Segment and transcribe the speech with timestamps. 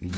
[0.00, 0.12] Girl,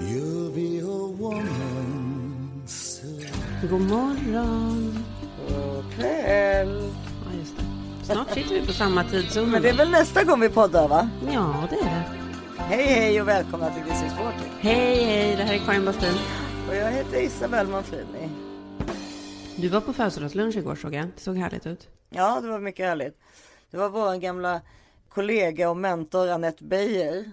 [0.00, 3.26] you'll be a woman soon.
[3.68, 5.04] God morgon.
[5.48, 6.92] God kväll.
[7.24, 8.04] Ja, just det.
[8.04, 9.50] Snart sitter vi på samma tidszon.
[9.50, 11.08] Men det är väl nästa gång vi poddar va?
[11.32, 12.04] Ja, det är det.
[12.58, 14.52] Hej hej och välkomna till This is Sporting.
[14.60, 15.36] Hej, hej.
[15.36, 16.14] Det här är Karin Bastin.
[16.68, 18.30] Och jag heter Isabelle Manfrini.
[19.56, 21.06] Du var på födelsedagslunch igår såg jag.
[21.06, 21.88] Det såg härligt ut.
[22.10, 23.18] Ja, det var mycket härligt.
[23.70, 24.60] Det var vår gamla
[25.08, 27.24] kollega och mentor Annette Beijer.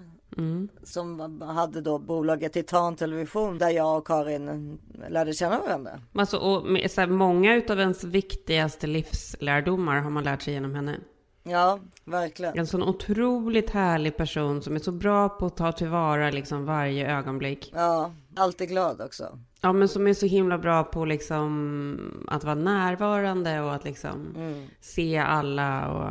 [0.83, 5.99] Som hade då bolaget Titan Television där jag och Karin lärde känna varandra.
[6.13, 10.95] Alltså, och så här, många utav ens viktigaste livslärdomar har man lärt sig genom henne.
[11.43, 12.59] Ja, verkligen.
[12.59, 17.17] En sån otroligt härlig person som är så bra på att ta tillvara liksom varje
[17.17, 17.71] ögonblick.
[17.75, 19.39] Ja, alltid glad också.
[19.61, 24.35] Ja, men som är så himla bra på liksom att vara närvarande och att liksom
[24.81, 26.09] se alla och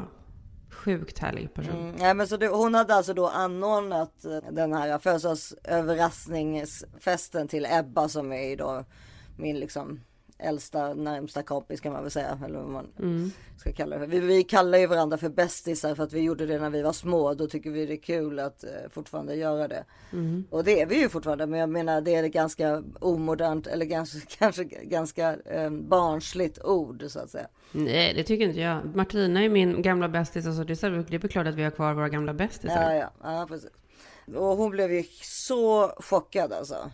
[0.85, 1.75] sjukt härlig person.
[1.75, 7.67] Mm, nej, men så du, hon hade alltså då anordnat eh, den här födelsedagsöverraskningsfesten till
[7.71, 8.85] Ebba som är ju då
[9.37, 10.01] min liksom
[10.43, 12.39] äldsta närmsta kompis kan man väl säga.
[12.45, 12.87] Eller vad man
[13.57, 14.07] ska kalla det.
[14.07, 16.93] Vi, vi kallar ju varandra för bästisar för att vi gjorde det när vi var
[16.93, 17.35] små.
[17.35, 19.85] Då tycker vi det är kul att eh, fortfarande göra det.
[20.51, 21.47] Och det är vi ju fortfarande.
[21.47, 27.05] Men jag menar det är ett ganska omodernt eller ganska, kanske ganska eh, barnsligt ord
[27.09, 27.47] så att säga.
[27.73, 28.97] Nej, det tycker inte jag.
[28.97, 30.47] Martina är min gamla bästis.
[30.47, 32.93] Alltså det, är så, det är väl klart att vi har kvar våra gamla bästisar.
[32.93, 33.71] Ja, ja, ja, precis.
[34.37, 36.91] Och hon blev ju så chockad alltså.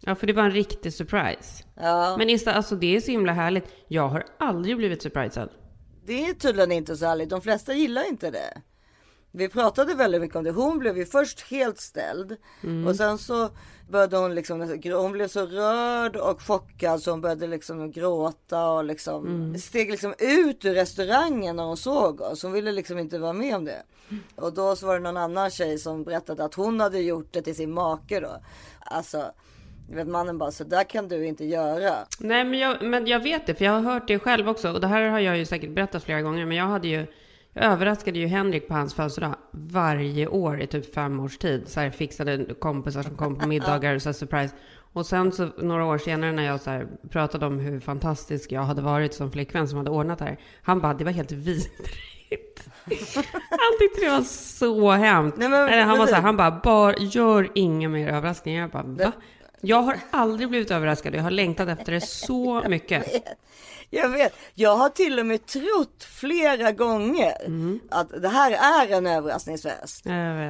[0.00, 1.64] Ja, för det var en riktig surprise.
[1.74, 2.16] Ja.
[2.18, 3.64] Men Issa, alltså det är så himla härligt.
[3.88, 5.48] Jag har aldrig blivit surprisad.
[6.06, 7.30] Det är tydligen inte så härligt.
[7.30, 8.62] De flesta gillar inte det.
[9.32, 10.50] Vi pratade väldigt mycket om det.
[10.50, 12.36] Hon blev ju först helt ställd
[12.86, 13.50] och sen så
[13.90, 14.78] började hon liksom.
[14.84, 20.14] Hon blev så rörd och chockad så hon började liksom gråta och liksom steg liksom
[20.18, 22.42] ut ur restaurangen när hon såg oss.
[22.42, 23.82] Hon ville liksom inte vara med om det.
[24.34, 27.42] Och då så var det någon annan tjej som berättade att hon hade gjort det
[27.42, 28.42] till sin make då.
[28.80, 29.32] Alltså,
[29.88, 31.94] du vet mannen bara så där kan du inte göra.
[32.18, 34.72] Nej, men jag, men jag vet det, för jag har hört det själv också.
[34.72, 37.06] Och det här har jag ju säkert berättat flera gånger, men jag hade ju...
[37.52, 41.68] Jag överraskade ju Henrik på hans födelsedag varje år i typ fem års tid.
[41.68, 44.54] Så här fixade kompisar som kom på middagar, så här surprise.
[44.92, 48.82] Och sen så några år senare när jag så pratade om hur fantastisk jag hade
[48.82, 50.38] varit som flickvän som hade ordnat det här.
[50.62, 52.68] Han bara, det var helt vidrigt.
[53.50, 55.36] Han tyckte det var så hemskt.
[55.38, 58.60] Nej, men- Eller han var så här, men- han bara, bara gör inga mer överraskningar.
[58.60, 59.12] Jag bara, va?
[59.60, 61.14] Jag har aldrig blivit överraskad.
[61.14, 63.06] Jag har längtat efter det så mycket.
[63.90, 67.34] Jag vet, jag har till och med trott flera gånger
[67.90, 70.04] att det här är en överraskningsfest.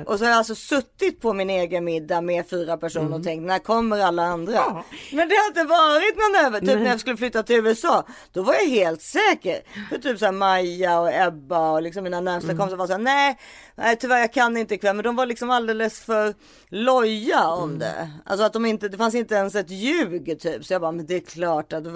[0.06, 3.46] Och så har jag alltså suttit på min egen middag med fyra personer och tänkt
[3.46, 4.84] när kommer alla andra?
[5.12, 6.60] Men det har inte varit någon över.
[6.60, 8.06] Typ när jag skulle flytta till USA.
[8.32, 9.60] Då var jag helt säker.
[9.90, 13.38] För typ såhär Maja och Ebba och liksom mina närmsta kompisar var såhär nej,
[13.74, 14.96] nej tyvärr jag kan inte ikväll.
[14.96, 16.34] Men de var liksom alldeles för
[16.68, 18.10] loja om det.
[18.24, 20.64] Alltså att de inte, det fanns inte ens ett ljug typ.
[20.64, 21.86] Så jag bara men det är klart att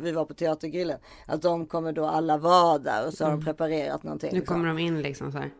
[0.00, 0.87] vi var på teatergrillen.
[1.26, 4.30] Att de kommer då alla vara där och så har de preparerat någonting.
[4.32, 4.54] Nu liksom.
[4.54, 5.50] kommer de in liksom så här.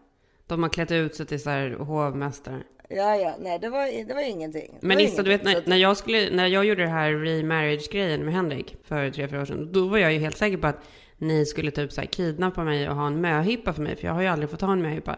[0.46, 2.62] De har klätt ut sig till så här hovmästare.
[2.88, 4.78] Ja, ja, nej det var, det var ingenting.
[4.80, 5.42] Det Men Issa, du vet.
[5.42, 9.28] Så när, när, jag skulle, när jag gjorde det här remarriage-grejen med Henrik för tre,
[9.28, 9.72] fyra år sedan.
[9.72, 10.84] Då var jag ju helt säker på att
[11.18, 13.96] ni skulle typ så här kidnappa mig och ha en möhippa för mig.
[13.96, 15.16] För jag har ju aldrig fått ha en möhippa.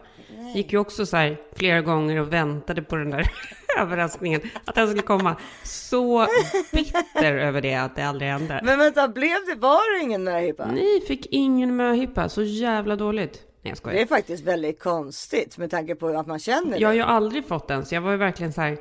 [0.55, 3.31] Gick ju också så här flera gånger och väntade på den där
[3.79, 4.41] överraskningen.
[4.65, 5.35] Att den skulle komma.
[5.63, 6.27] Så
[6.71, 8.61] bitter över det att det aldrig hände.
[8.63, 10.65] Men vänta, blev det, var det ingen möhippa?
[10.71, 12.29] Ni fick ingen möhippa.
[12.29, 13.33] Så jävla dåligt.
[13.33, 13.97] Nej jag Det skojar.
[14.01, 16.97] är faktiskt väldigt konstigt med tanke på att man känner Jag har det.
[16.97, 17.85] ju aldrig fått den.
[17.85, 18.77] Så jag var ju verkligen så här.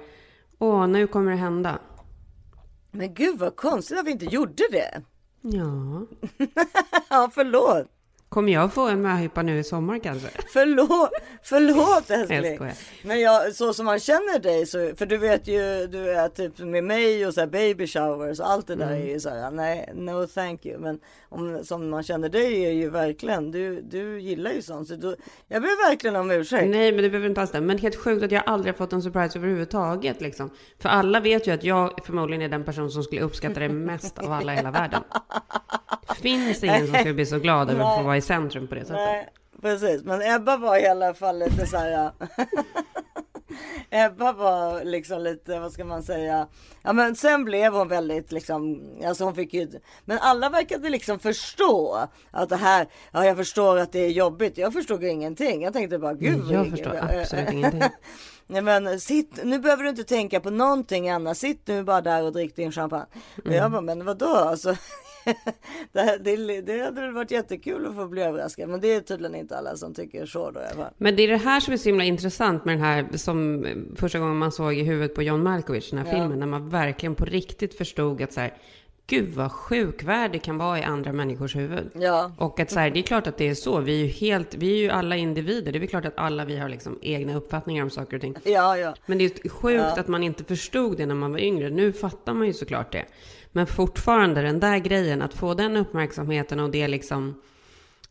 [0.58, 1.78] Åh, nu kommer det hända.
[2.90, 5.02] Men gud vad konstigt att vi inte gjorde det.
[5.42, 6.06] Ja.
[7.10, 7.86] Ja, förlåt.
[8.30, 10.28] Kommer jag få en möhippa nu i sommar kanske?
[10.52, 11.10] Förlåt,
[11.42, 12.56] förlåt Jag älskling.
[12.56, 12.74] skojar.
[13.02, 16.58] Men jag, så som man känner dig så, för du vet ju, du är typ
[16.58, 19.02] med mig och så här baby showers och allt det där Mm.
[19.02, 20.78] är ju så här, nej, no thank you.
[20.78, 24.88] Men om, som man känner dig är ju verkligen, du, du gillar ju sånt.
[24.88, 25.16] Så du,
[25.48, 26.68] jag ber verkligen om ursäkt.
[26.68, 27.60] Nej, men det behöver inte alls det.
[27.60, 30.20] Men helt sjukt att jag aldrig har fått en surprise överhuvudtaget.
[30.20, 30.50] Liksom.
[30.78, 34.18] För alla vet ju att jag förmodligen är den person som skulle uppskatta det mest
[34.18, 35.00] av alla i hela världen.
[36.22, 38.80] Finns ingen som skulle bli så glad över att få vara i centrum på det
[38.80, 38.96] sättet.
[38.96, 39.28] Nej,
[39.62, 40.04] precis.
[40.04, 42.10] Men Ebba var i alla fall lite så här.
[43.90, 46.46] Ebba var liksom lite, vad ska man säga?
[46.82, 49.68] Ja men sen blev hon väldigt liksom, alltså hon fick ju,
[50.04, 54.58] men alla verkade liksom förstå att det här, ja jag förstår att det är jobbigt.
[54.58, 55.62] Jag förstod ingenting.
[55.62, 57.82] Jag tänkte bara, gud Jag ing- förstår absolut ingenting.
[58.46, 61.36] Nej men sitt, nu behöver du inte tänka på någonting annat.
[61.36, 63.06] Sitt nu bara där och drick din champagne.
[63.44, 64.26] Och jag bara, men vadå?
[64.36, 64.76] Alltså,
[65.92, 68.68] det, det, det hade väl varit jättekul att få bli överraskad.
[68.68, 70.92] Men det är tydligen inte alla som tycker så då i alla fall.
[70.98, 74.18] Men det är det här som är så himla intressant med den här, som första
[74.18, 76.12] gången man såg i huvudet på John Malkovich, den här Ja.
[76.20, 78.54] filmen, när man verkligen på riktigt förstod att så här,
[79.06, 81.90] gud vad sjuk värld det kan vara i andra människors huvud.
[81.94, 83.80] Ja, Och att så här, det är klart att det är så.
[83.80, 85.72] Vi är ju helt, vi är ju alla individer.
[85.72, 88.34] Det är väl klart att alla vi har liksom egna uppfattningar om saker och ting.
[88.44, 88.94] ja, ja.
[89.06, 90.00] Men det är sjukt Ja.
[90.00, 91.70] att man inte förstod det när man var yngre.
[91.70, 93.04] Nu fattar man ju såklart det.
[93.52, 97.40] Men fortfarande den där grejen, att få den uppmärksamheten och det liksom,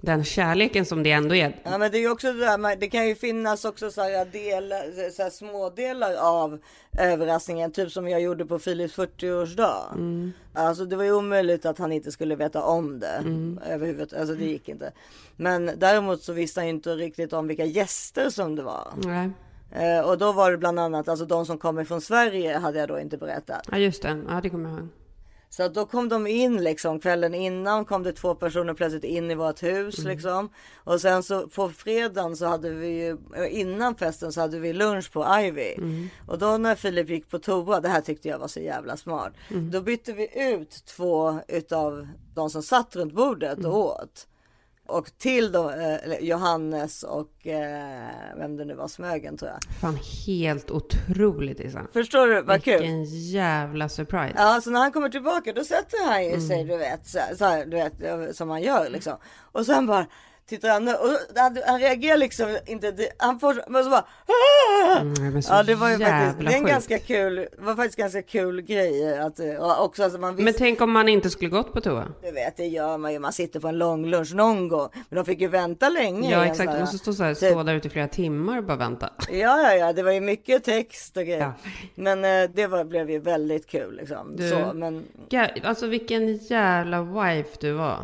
[0.02, 1.56] den kärleken som det ändå är.
[1.64, 5.10] Ja men det är också det där, det kan ju finnas också så här, delar,
[5.12, 6.60] så här smådelar av
[6.98, 9.92] överraskningen, typ som jag gjorde på Philips 40-årsdag.
[9.94, 10.32] Mm.
[10.54, 13.60] Alltså det var ju omöjligt att han inte skulle veta om det Mm.
[13.68, 14.92] överhuvudtaget, alltså det gick inte.
[15.36, 18.88] Men däremot så visste han inte riktigt om vilka gäster som det var.
[18.96, 19.30] Nej.
[19.72, 22.88] Eh, och då var det bland annat, alltså de som kommer från Sverige hade jag
[22.88, 23.68] då inte berättat.
[23.72, 24.22] Ja, just det.
[24.30, 24.88] Ja, det kommer jag ihåg.
[25.50, 29.32] Så att då kom de in liksom kvällen innan kom det två personer plötsligt in
[29.32, 30.50] i vårt hus liksom.
[30.84, 33.18] Och sen så på fredagen så hade vi ju
[33.50, 35.76] innan festen så hade vi lunch på Ivy.
[36.28, 39.34] Och då när Filip gick på toa, det här tyckte jag var så jävla smart.
[39.72, 44.28] Då bytte vi ut två utav de som satt runt bordet och åt.
[44.90, 49.76] Och till då, eh, Johannes och eh, vem det nu var, Smögen tror jag.
[49.82, 49.98] Fan,
[50.28, 51.82] helt otroligt Issa.
[51.94, 52.74] Förstår du vad kul?
[52.74, 54.34] Vilken jävla surprise.
[54.38, 56.48] Ja, så när han kommer tillbaka då sätter han ju Mm.
[56.48, 59.18] sig, du vet, så, så du vet, som man gör liksom.
[59.52, 60.06] Och sen bara
[60.50, 60.96] tittar han och
[61.36, 64.06] han, han reagerar liksom inte, han får, men så bara!
[65.02, 66.72] Mm, men så Ja, det var ju faktiskt, det är en sjukt.
[66.72, 69.40] ganska kul, var faktiskt ganska kul grej att,
[69.80, 72.08] också alltså man Men visste, tänk om man inte skulle gått på toa?
[72.24, 75.16] du vet, det gör man ju, man sitter på en lång lunch någon gång, men
[75.16, 76.32] de fick ju vänta länge.
[76.32, 76.70] Ja, exakt.
[76.70, 79.10] här- måste stå, så här, typ- stå där ute i flera timmar och bara vänta.
[79.30, 81.40] Ja, ja, ja, det var ju mycket text och grejer.
[81.40, 81.54] Ja.
[81.96, 84.36] Men eh, det var, blev ju väldigt kul liksom.
[84.36, 88.00] Du- Så, men, Ja, alltså vilken jävla wife du var.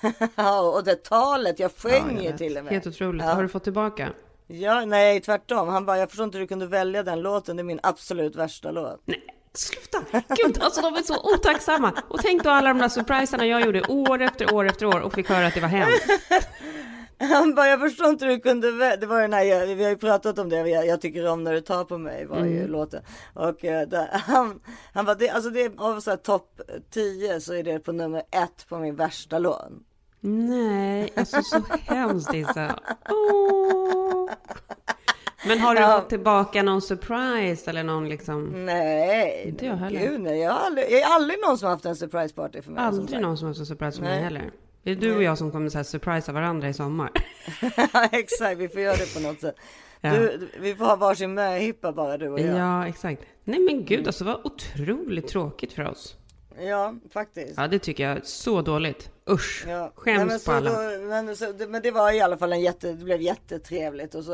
[0.34, 2.72] ja, och det talet, jag Ja, sjöng jag ju till och med.
[2.72, 3.26] Helt otroligt.
[3.26, 3.32] Ja.
[3.32, 4.08] Har du fått tillbaka?
[4.46, 5.68] Ja, nej tvärtom.
[5.68, 7.56] Han bara, jag förstår inte hur du kunde välja den låten.
[7.56, 9.02] Det är min absolut värsta låt.
[9.04, 9.98] Nej, sluta!
[10.28, 11.92] Gud, alltså de är så otacksamma.
[12.08, 15.12] Och tänk då alla de där surpriserna jag gjorde år efter år efter år och
[15.12, 15.88] fick höra att det var hem.
[17.20, 18.96] Han bara, jag förstår inte hur du kunde.
[18.96, 20.56] Det var den här, vi har ju pratat om det.
[20.68, 23.02] Jag, jag tycker om när du tar på mig var ju låten.
[23.34, 24.60] Och eh, där, han,
[24.94, 27.92] han bara, det, alltså det är av så här topp 10 så är det på
[27.92, 29.68] nummer ett på min värsta låt.
[30.20, 31.62] Nej, alltså så
[31.94, 32.78] hemskt Issa.
[33.10, 34.30] Åh.
[35.46, 36.00] Men har du Ja.
[36.00, 38.66] fått tillbaka någon surprise eller någon liksom?
[38.66, 40.00] Nej, Inte jag heller.
[40.00, 40.38] Gud, nej.
[40.40, 42.84] Jag har aldrig, jag är aldrig någon som har haft en surprise party för mig.
[42.84, 44.14] Aldrig någon som har så surprise som Nej.
[44.14, 44.50] mig heller.
[44.82, 47.10] Det är du och jag som kommer så här surprisa varandra i sommar.
[48.12, 49.54] Exakt, vi får göra det på något sätt.
[50.00, 50.12] Ja.
[50.14, 52.58] Du, vi får ha varsin möhippa bara du och jag.
[52.58, 53.22] Ja, exakt.
[53.44, 56.16] Nej men gud, alltså vad otroligt tråkigt för oss.
[56.60, 57.54] Ja, faktiskt.
[57.56, 59.10] Ja, det tycker jag så dåligt.
[59.30, 59.92] Usch, Ja.
[59.94, 60.70] skäms Nej, men, på alla.
[60.98, 64.14] Då, men, så, det, men det var i alla fall en jätte, det blev jättetrevligt
[64.14, 64.32] och så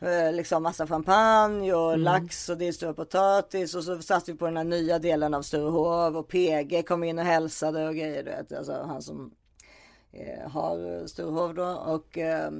[0.00, 2.00] eh, liksom massa champagne och Mm.
[2.00, 5.34] lax och det är stora potatis och så satt vi på den här nya delen
[5.34, 9.30] av Sturehov och PG kom in och hälsade och grejer du vet, alltså han som
[10.46, 12.50] har Sturehov då och eh,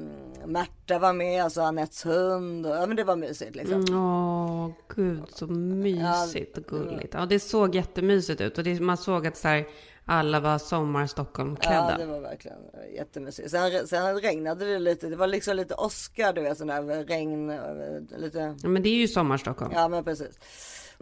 [0.47, 3.81] Märta var med, alltså Anettes hund och ja men det var mysigt liksom.
[3.81, 7.15] Mm, Åh, gud så mysigt och gulligt.
[7.15, 9.67] Ja, det såg jättemysigt ut och det, man såg att så här,
[10.05, 11.91] alla var sommar Stockholm-klädda.
[11.91, 13.51] Ja, det var verkligen eh, jättemysigt.
[13.51, 15.07] Sen, sen regnade det lite.
[15.07, 18.57] Det var liksom lite Oscar, du vet, sån där regn, eh, lite.
[18.63, 19.73] Ja, men det är ju sommar Stockholm.
[19.75, 20.39] Ja, men precis.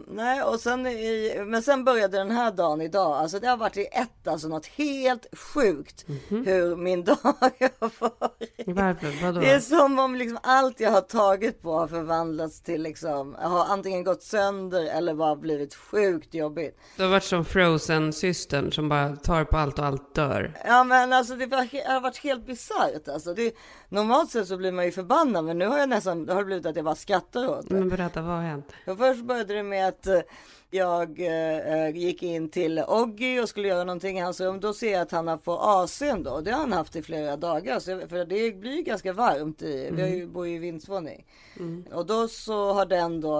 [0.07, 3.17] Nej, och sen i, men sen började den här dagen idag.
[3.17, 8.67] Alltså det har varit i ett, alltså något helt sjukt hur min dag har varit.
[8.67, 9.23] Varför?
[9.25, 9.39] Vadå?
[9.39, 13.65] Det är som om liksom allt jag har tagit på har förvandlats till liksom, har
[13.65, 16.79] antingen gått sönder eller bara blivit sjukt jobbigt.
[16.97, 20.53] Du har varit som Frozen-systern som bara tar på allt och allt dör.
[20.65, 23.33] Ja men alltså det har varit helt bisarrt alltså.
[23.33, 23.53] Det,
[23.89, 26.65] normalt sett så blir man ju förbannad men nu har jag nästan, det har blivit
[26.65, 27.73] att jag bara skrattar åt det.
[27.75, 28.71] Men berätta, vad har hänt?
[28.85, 30.19] För först började det med att eh,
[30.71, 34.59] jag eh, gick in till Oggy och skulle göra någonting i hans rum.
[34.59, 36.41] Då ser jag att han har fått AC'n då.
[36.41, 37.79] Det har han haft i flera dagar.
[37.79, 39.61] Så, för det blir ju ganska varmt.
[39.61, 41.25] I, Vi har ju, bor ju i vindsvåning.
[41.93, 43.39] Och då så har den då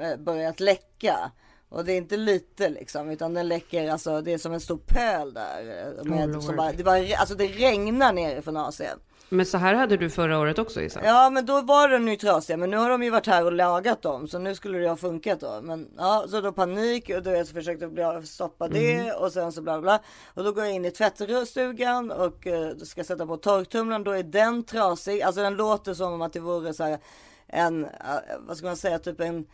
[0.00, 1.30] eh, börjat läcka.
[1.68, 4.78] Och det är inte lite liksom, utan den läcker, alltså det är som en stor
[4.86, 5.92] pöl där.
[5.98, 6.42] eh, Med, Lord.
[6.42, 8.98] som bara, det, bara, alltså det regnar ner från AC'n.
[9.28, 11.00] Men så här hade du förra året också Issa.
[11.04, 13.52] Ja men då var de ju trasiga men nu har de ju varit här och
[13.52, 15.60] lagat dem så nu skulle det ha funkat då.
[15.62, 19.80] Men ja så då panik och då jag försökte stoppa det och sen så bla
[19.80, 20.00] bla.
[20.34, 24.04] Och då går jag in i tvättstugan och eh, ska sätta på torktumlaren.
[24.04, 25.22] Då är den trasig.
[25.22, 26.98] Alltså den låter som om att det vore så här
[27.46, 27.90] en, eh,
[28.38, 29.46] vad ska man säga, typ en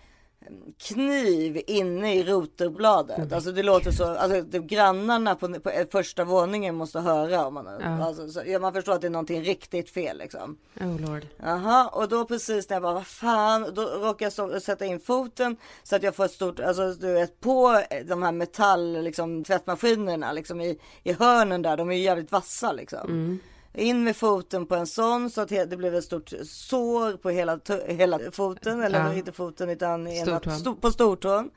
[0.79, 3.33] kniv inne i rotorbladet.
[3.33, 7.69] Alltså det låter så, alltså det, grannarna på, på första våningen måste höra om man,
[7.81, 8.05] Ja.
[8.05, 10.57] alltså, så, ja, man förstår att det är någonting riktigt fel liksom.
[10.81, 11.27] Oh lord.
[11.37, 15.01] Jaha, och då precis när jag bara, vad fan, då råkar jag stå, sätta in
[15.01, 19.45] foten så att jag får ett stort, alltså du vet, på de här metall, liksom
[19.45, 23.41] tvättmaskinerna, liksom i, i hörnen där, de är ju jävligt vassa liksom.
[23.77, 27.61] In med foten på en sån så att det blev ett stort sår på hela,
[27.87, 29.15] hela foten, eller Ja.
[29.15, 30.53] inte foten utan ena, Stortån.
[30.59, 31.51] sto, på stortån.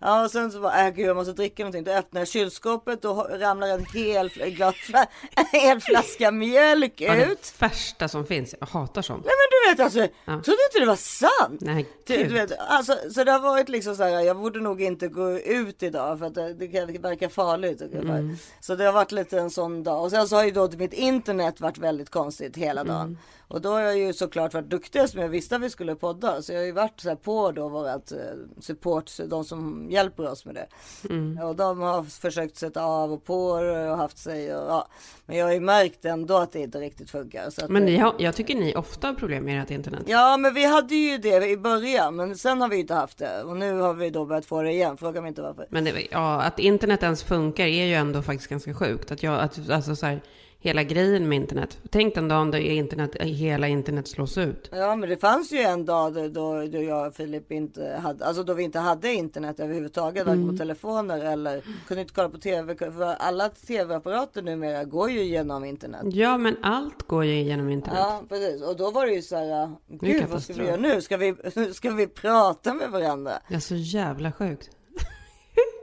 [0.00, 1.84] Ja och sen så bara, äh, gud jag måste dricka någonting.
[1.84, 4.74] Då öppnar jag kylskåpet och ramlar en hel, glas,
[5.36, 7.54] en hel flaska mjölk Ja, det ut.
[7.58, 8.54] värsta som finns.
[8.60, 9.24] Jag hatar sånt.
[9.24, 11.60] Nej men du vet alltså, jag trodde inte det var sant.
[11.60, 14.82] Nej, Du, du vet, alltså, så det har varit liksom så här, jag borde nog
[14.82, 17.80] inte gå ut idag för att det, det det verkar farligt.
[17.82, 18.36] Mm.
[18.60, 20.02] Så det har varit lite en sån dag.
[20.02, 22.94] Och sen så har ju då mitt internet varit väldigt konstigt hela Mm.
[22.94, 23.18] dagen.
[23.48, 26.42] Och då har jag ju såklart varit duktig som jag visste att vi skulle podda.
[26.42, 28.18] Så jag har ju varit så här på då vårat eh,
[28.60, 30.66] support, de som hjälper oss med det.
[31.10, 31.38] Mm.
[31.38, 34.88] Och de har försökt sätta av och på och haft sig och ja.
[35.26, 37.68] Men jag har ju märkt ändå att det inte riktigt funkar.
[37.68, 40.02] Men ni har, jag tycker ni ofta har problem med ert internet.
[40.06, 43.42] Ja, men vi hade ju det i början, men sen har vi inte haft det
[43.42, 44.96] och nu har vi då börjat få det igen.
[44.96, 45.66] Fråga mig inte varför.
[45.70, 49.12] Men det, ja, att internet ens funkar är ju ändå faktiskt ganska sjukt.
[49.12, 50.20] Att jag, att, alltså så här,
[50.60, 51.78] hela grejen med internet.
[51.90, 54.68] Tänk den dagen då internet, hela internet slås ut.
[54.72, 58.26] Ja, men det fanns ju en dag då, då, då jag och Filip inte hade,
[58.26, 62.38] alltså då vi inte hade internet överhuvudtaget, varken på telefoner eller kunde inte kolla på
[62.38, 62.74] tv.
[62.76, 66.00] För alla tv-apparater numera går ju genom internet.
[66.04, 67.98] Ja, men allt går ju genom internet.
[68.00, 68.62] Ja, precis.
[68.62, 71.00] Och då var det ju så här, är gud vad ska vi göra nu?
[71.00, 71.34] Ska vi,
[71.74, 73.32] ska vi prata med varandra?
[73.48, 74.70] Är så jävla sjukt.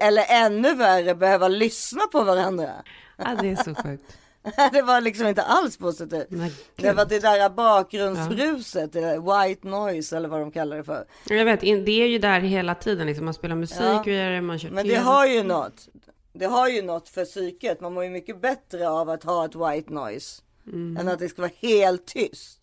[0.01, 2.69] Eller ännu värre, behöva lyssna på varandra?
[3.17, 4.03] Ja, det är så sjukt.
[4.71, 6.27] det var liksom inte alls positivt.
[6.75, 11.05] Det var det där bakgrundsbruset, där white noise eller vad de kallar det för.
[11.29, 13.07] Jag vet, det är ju där hela tiden.
[13.07, 13.25] Liksom.
[13.25, 14.03] Man spelar musik Ja.
[14.05, 15.87] det, man kör Men det har ju något.
[16.33, 17.81] Det har ju något för psyket.
[17.81, 20.41] Man mår ju mycket bättre av att ha ett white noise.
[20.67, 20.97] Mm.
[20.97, 22.59] Än att det ska vara helt tyst.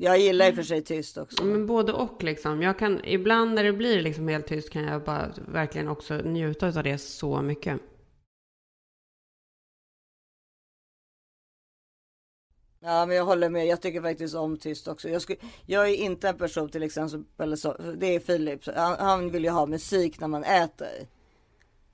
[0.00, 1.44] Jag gillar i och för sig tyst också.
[1.44, 2.62] Men både och liksom.
[2.62, 6.66] Jag kan, ibland när det blir liksom helt tyst kan jag bara verkligen också njuta
[6.66, 7.80] av det så mycket.
[12.86, 13.66] Ja men jag håller med.
[13.66, 15.08] Jag tycker faktiskt om tyst också.
[15.08, 17.56] Jag, skulle, jag är inte en person till exempel.
[17.56, 18.66] Så, det är Filip.
[18.76, 21.06] Han, han vill ju ha musik när man äter.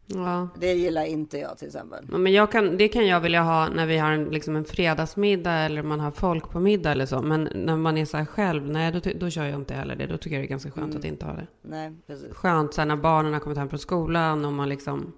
[0.06, 0.48] Ja.
[0.60, 2.06] Det gillar inte jag till exempel.
[2.12, 5.52] Ja, Men kan, det kan jag vilja ha när vi har en, liksom en fredagsmiddag
[5.52, 7.22] eller man har folk på middag eller så.
[7.22, 10.06] Men när man är så här själv, nej då, då kör jag inte heller det.
[10.06, 11.46] Då tycker jag det är ganska skönt att inte ha det.
[11.62, 12.32] Nej precis.
[12.32, 15.12] Skönt så här, när barnen har kommit hem från skolan och man liksom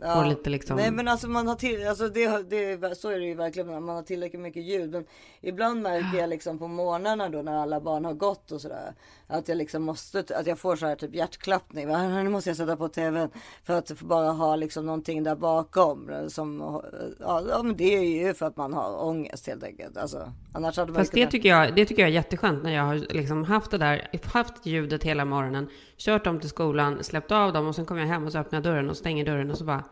[0.00, 0.76] får lite liksom...
[0.76, 3.96] Nej men alltså man har till, alltså det, det, så är det ju verkligen, man
[3.96, 4.90] har tillräckligt mycket ljud.
[4.90, 5.04] Men
[5.40, 8.94] ibland märker jag liksom på morgnarna då när alla barn har gått och sådär.
[9.26, 11.88] Att jag liksom måste, att jag får så här typ hjärtklappning.
[12.24, 13.28] Nu måste jag sätta på tvn.
[13.64, 16.10] För att bara ha liksom någonting där bakom.
[16.28, 16.80] Som,
[17.20, 19.96] ja, ja men det är ju för att man har ångest helt enkelt.
[19.96, 22.62] Alltså, annars hade man Fast ju det kunnat- tycker, jag, det tycker jag är jätteskönt
[22.62, 27.04] när jag har liksom haft det där, haft ljudet hela morgonen, kört dem till skolan,
[27.04, 29.24] släppt av dem och sen kommer jag hem och så öppnar jag dörren och stänger
[29.24, 29.84] dörren och så bara...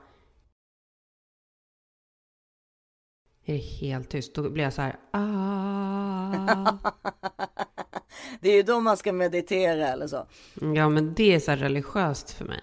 [3.49, 4.35] Är det helt tyst?
[4.35, 6.73] Då blir jag så här, ah.
[8.41, 10.27] Det är ju då man ska meditera eller så.
[10.75, 12.61] Ja, men det är så här religiöst för mig.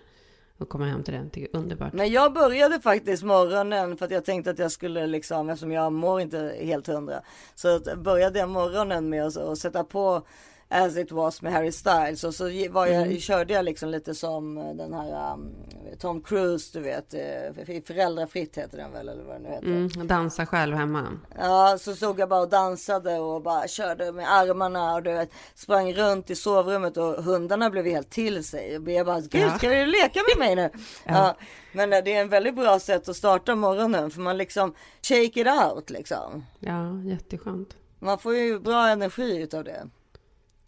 [0.58, 1.94] Att komma hem till det, tycker jag är underbart.
[1.94, 5.94] Men jag började faktiskt morgonen för att jag tänkte att jag skulle liksom, eftersom jag
[5.94, 7.22] mår inte helt hundra.
[7.56, 10.28] Så började jag morgonen med att sätta på
[10.70, 14.58] As it was med Harry Styles och så var jag, körde jag liksom lite som
[14.58, 15.56] eh, den här um,
[16.00, 17.14] Tom Cruise du vet.
[17.14, 19.68] eh, Föräldrafritt heter den väl eller vad det nu heter.
[19.68, 21.08] Mm, dansa själv hemma.
[21.38, 25.30] Ja, så stod jag bara och dansade och bara körde med armarna och du vet,
[25.56, 28.78] sprang runt i sovrummet och hundarna blev helt till sig.
[28.78, 29.58] Och jag bara, gud Ja.
[29.58, 30.70] ska du leka med mig nu?
[31.06, 31.38] ja.
[31.74, 35.42] Men eh, det är en väldigt bra sätt att starta morgonen för man liksom shake
[35.42, 36.46] it out liksom.
[36.60, 37.70] Ja, jätteskönt.
[38.00, 39.88] Man får ju bra energi utav det.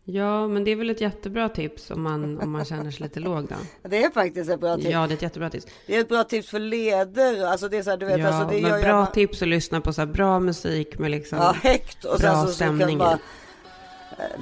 [0.09, 3.19] Ja, men det är väl ett jättebra tips om man, om man känner sig lite
[3.19, 3.55] låg då.
[3.89, 4.89] Det är faktiskt ett bra tips.
[4.89, 5.65] Ja, det är ett jättebra tips.
[5.87, 7.45] Det är ett bra tips för leder.
[7.45, 9.47] Alltså det är så här, du vet, Ja, alltså det men bra man- typs att
[9.47, 11.37] lyssna på så här bra musik med liksom...
[11.37, 13.19] Ja, högt och bra stämning bara,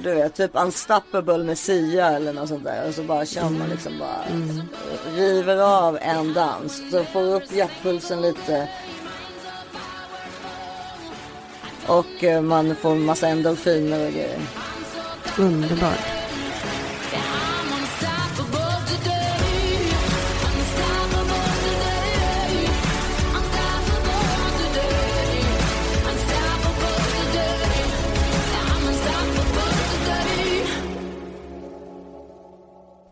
[0.04, 2.88] du vet, typ Unstoppable med Sia eller något sånt där.
[2.88, 4.62] Och så bara känner man liksom bara Mm.
[5.16, 6.82] river av en dans.
[6.92, 8.70] Så får upp hjärtpulsen lite.
[11.88, 14.40] Och eh, man får massa endorfiner och grejer.
[15.36, 15.98] Today.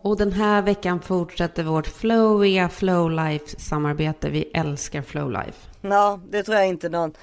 [0.01, 4.29] Och den här veckan fortsätter vårt flowiga Flowlife-samarbete.
[4.29, 5.69] Vi älskar Flowlife.
[5.81, 7.13] Ja, det tror jag inte någon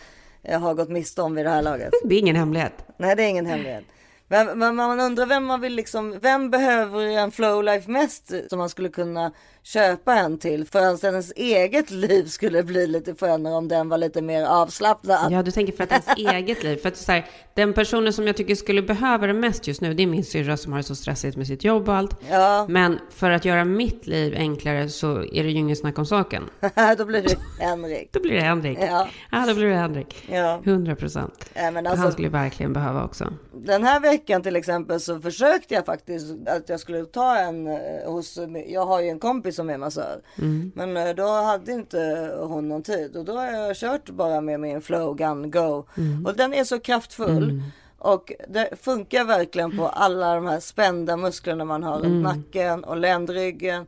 [0.42, 1.90] eh, har gått miste om vid det här laget.
[2.04, 2.84] Det är ingen hemlighet.
[2.96, 3.84] Nej, det är ingen hemlighet.
[4.32, 8.68] Men, men man undrar vem man vill liksom, vem behöver en flowlife mest som man
[8.68, 9.32] skulle kunna
[9.62, 13.98] köpa en till för att ens eget liv skulle bli lite skönare om den var
[13.98, 15.32] lite mer avslappnad.
[15.32, 16.76] Ja, du tänker för att ens eget liv.
[16.76, 19.94] För att så här, den personen som jag tycker skulle behöva det mest just nu,
[19.94, 22.16] det är min syrra som har det så stressigt med sitt jobb och allt.
[22.30, 26.06] Ja, Men för att göra mitt liv enklare så är det ju ingen snack om
[26.06, 26.42] saken.
[26.98, 28.12] då blir det Henrik.
[28.12, 28.78] Då blir det Henrik.
[28.80, 29.08] Ja.
[29.32, 30.28] Ja, då blir det Henrik.
[30.30, 30.60] Ja.
[30.64, 31.50] 100 procent.
[31.54, 33.32] Nej, men Han alltså, skulle verkligen behöva också.
[33.52, 37.76] den här veckan till exempel så försökte jag faktiskt att jag skulle ta en eh,
[38.06, 40.20] hos, jag har ju en kompis som är massör.
[40.74, 44.60] Men eh, då hade inte hon någon tid och då har jag kört bara med
[44.60, 45.86] min Flow Gun Go.
[46.26, 47.62] Och den är så kraftfull.
[47.98, 52.96] Och det funkar verkligen på alla de här spända musklerna man har runt nacken och
[52.96, 53.86] ländryggen.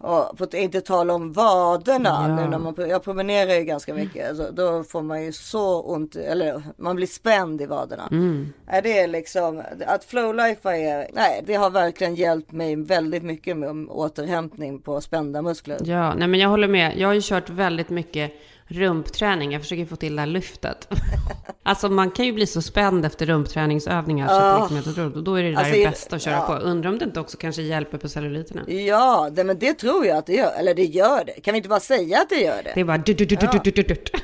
[0.00, 2.24] Och på inte tala om vaderna.
[2.28, 2.36] Ja.
[2.36, 4.28] Nu när man, jag promenerar ju ganska mycket.
[4.28, 8.08] Alltså, då får man ju så ont, eller man blir spänd i vaderna.
[8.10, 13.56] Nej, det är liksom, att flowlife är, nej det har verkligen hjälpt mig väldigt mycket
[13.56, 15.78] med återhämtning på spända muskler.
[15.84, 16.98] Ja, nej men jag håller med.
[16.98, 18.32] Jag har ju kört väldigt mycket
[18.68, 19.52] rumpträning.
[19.52, 20.88] Jag försöker få till det här lyftet.
[21.62, 25.24] alltså man kan ju bli så spänd efter rumpträningsövningar så att det liksom är otroligt.
[25.24, 26.46] Då är det där Alltså, det bästa att köra ja.
[26.46, 26.52] på.
[26.52, 28.70] Undrar om det inte också kanske hjälper på celluliterna.
[28.70, 30.52] Ja, det, men det tror jag att det gör.
[30.58, 31.32] Eller det gör det.
[31.32, 32.72] Kan vi inte bara säga att det gör det?
[32.74, 34.18] Det är bara du, du, du, du, du, du, du, du.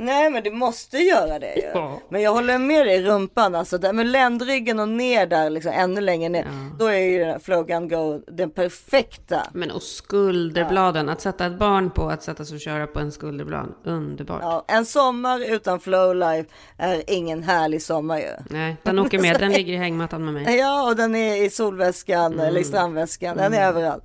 [0.00, 1.62] Nej, men det måste göra det ju.
[1.74, 2.00] Ja.
[2.08, 3.78] Men jag håller med dig, rumpan alltså.
[3.78, 6.46] Där med ländryggen och ner där, liksom ännu längre ner.
[6.78, 9.46] Då är ju den här Flow Gun Go den perfekta.
[9.52, 13.12] Men och skulderbladen, att sätta ett barn på att sätta sig och köra på en
[13.12, 13.74] skulderblad.
[13.84, 14.40] Underbart.
[14.42, 18.28] Ja, en sommar utan Flowlife är ingen härlig sommar ju.
[18.50, 19.40] Nej, den åker med.
[19.40, 20.56] Den ligger i hängmattan med mig.
[20.60, 23.36] Ja, och den är i solväskan eller i strandväskan.
[23.36, 24.04] Den är överallt.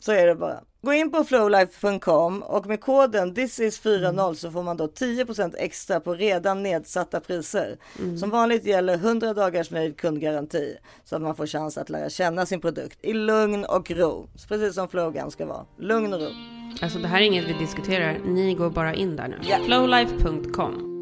[0.00, 0.60] Så är det bara.
[0.86, 6.14] Gå in på flowlife.com och med koden thisis40 så får man då 10% extra på
[6.14, 7.76] redan nedsatta priser.
[8.20, 12.46] Som vanligt gäller 100 dagars nöjd kundgaranti så att man får chans att lära känna
[12.46, 14.28] sin produkt i lugn och ro.
[14.48, 15.66] Precis som Flowgun ska vara.
[15.78, 16.28] Lugn och ro.
[16.82, 18.18] Alltså det här är inget vi diskuterar.
[18.24, 19.36] Ni går bara in där nu.
[19.42, 19.56] Ja.
[19.66, 20.95] Flowlife.com.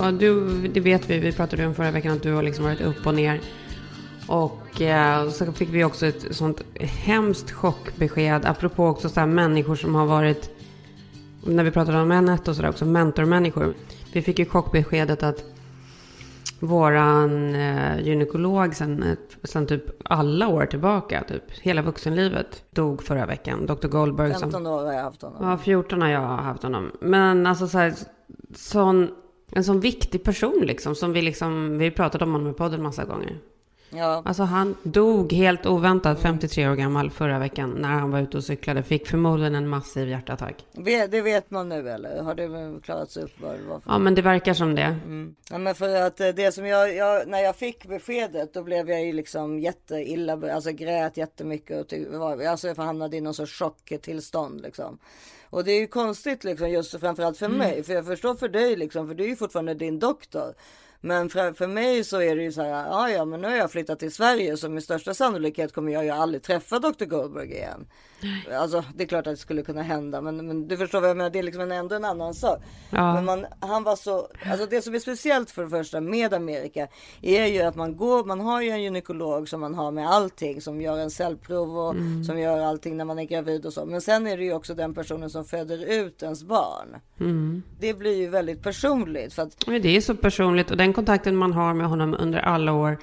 [0.00, 2.80] Ja, du, det vet vi, vi pratade om förra veckan att du har liksom varit
[2.80, 3.40] upp och ner.
[4.28, 9.74] Och eh, så fick vi också ett sånt hemskt chockbesked, apropå också så här människor
[9.74, 10.50] som har varit,
[11.44, 13.74] när vi pratade om Annette och sådär också, mentormänniskor.
[14.12, 15.44] Vi fick ju chockbeskedet att
[16.60, 23.66] våran eh, gynekolog sen, sen typ alla år tillbaka, typ hela vuxenlivet, dog förra veckan.
[23.66, 23.88] Dr.
[23.88, 25.48] Goldberg som 15 år har jag haft honom.
[25.48, 26.90] Ja, 14 har jag haft honom.
[27.00, 27.94] Men alltså så här,
[28.54, 29.08] sån,
[29.52, 33.04] en sån viktig person liksom, som vi liksom, vi pratat om honom i podden massa
[33.04, 33.38] gånger.
[33.90, 34.22] Ja.
[34.24, 38.44] Alltså han dog helt oväntat, 53 år gammal, förra veckan när han var ute och
[38.44, 38.82] cyklade.
[38.82, 40.64] Fick förmodligen en massiv hjärtattack.
[41.10, 42.22] Det vet man nu eller?
[42.22, 44.82] Har det klarats upp vad det var för Ja, men det verkar som det.
[45.04, 45.34] Mm.
[45.50, 48.90] Ja, men för att eh, det som jag, jag, när jag fick beskedet då blev
[48.90, 54.60] jag ju liksom jätteilla, alltså grät jättemycket och alltså jag hamnade i någon sorts chocktillstånd
[54.60, 54.98] liksom.
[55.50, 58.76] Och det är ju konstigt liksom just framförallt för mig, för jag förstår för dig
[58.76, 60.54] liksom, för du är ju fortfarande din doktor.
[61.00, 63.56] Men för, för mig så är det ju så här, ja ja men nu har
[63.56, 67.04] jag flyttat till Sverige så med största sannolikhet kommer jag ju aldrig träffa Dr.
[67.04, 67.86] Goldberg igen.
[68.58, 71.16] Alltså det är klart att det skulle kunna hända men, men du förstår vad jag
[71.16, 72.58] menar, det är liksom en, ändå en annan sak.
[72.90, 73.14] Ja.
[73.14, 76.88] Men man, han var så, alltså det som är speciellt för det första med Amerika
[77.22, 80.60] är ju att man går, man har ju en gynekolog som man har med allting
[80.60, 81.94] som gör en cellprov och
[82.26, 83.84] som gör allting när man är gravid och så.
[83.84, 86.96] Men sen är det ju också den personen som föder ut ens barn.
[87.80, 91.52] Det blir ju väldigt personligt för att det är så personligt och den kontakten man
[91.52, 92.98] har med honom under alla år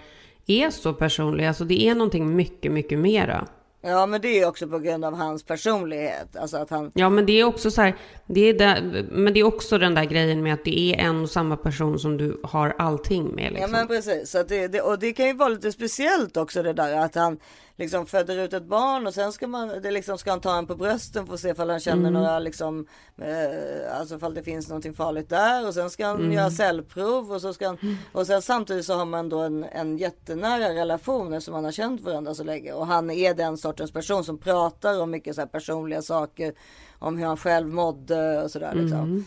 [0.48, 1.46] är så personlig.
[1.46, 3.48] Alltså det är någonting mycket, mycket mera.
[3.82, 6.36] Ja men det är också på grund av hans personlighet.
[6.36, 9.40] Alltså att han, Ja, men det är också så här, det är där, men det
[9.40, 12.40] är också den där grejen med att det är en och samma person som du
[12.44, 13.46] har allting med.
[13.46, 13.72] ja Liksom.
[13.72, 14.32] men precis.
[14.32, 17.16] Så att det, det, och det kan ju vara lite speciellt också det där att
[17.16, 17.38] han
[17.78, 20.68] liksom föder ut ett barn och sen ska man, det liksom ska han ta en
[20.68, 22.88] på brösten för att se ifall han känner några liksom,
[23.18, 25.68] eh, alltså ifall det finns någonting farligt där.
[25.68, 27.78] Och sen ska han göra cellprov och så ska han,
[28.12, 32.02] och sen samtidigt så har man då en, en jättenära relation eftersom man har känt
[32.02, 32.74] varandra så länge.
[32.74, 36.54] Och han är den sortens person som pratar om mycket så här personliga saker
[37.00, 39.26] om hur han själv mådde och sådär liksom.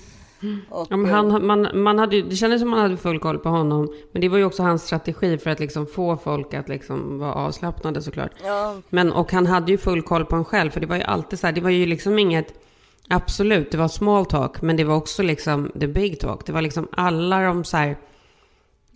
[0.69, 3.95] Och, Ja, han, man, man hade, det kändes som man hade full koll på honom.
[4.13, 7.35] Men det var ju också hans strategi för att liksom få folk att liksom vara
[7.35, 8.31] avslappnade såklart.
[8.45, 10.71] ja, Men, och han hade ju full koll på en själv.
[10.71, 12.55] För det var ju alltid så här, det var ju liksom inget...
[13.09, 14.63] Absolut, det var small talk.
[14.63, 16.47] Men det var också liksom the big talk.
[16.47, 17.97] Det var liksom alla de så här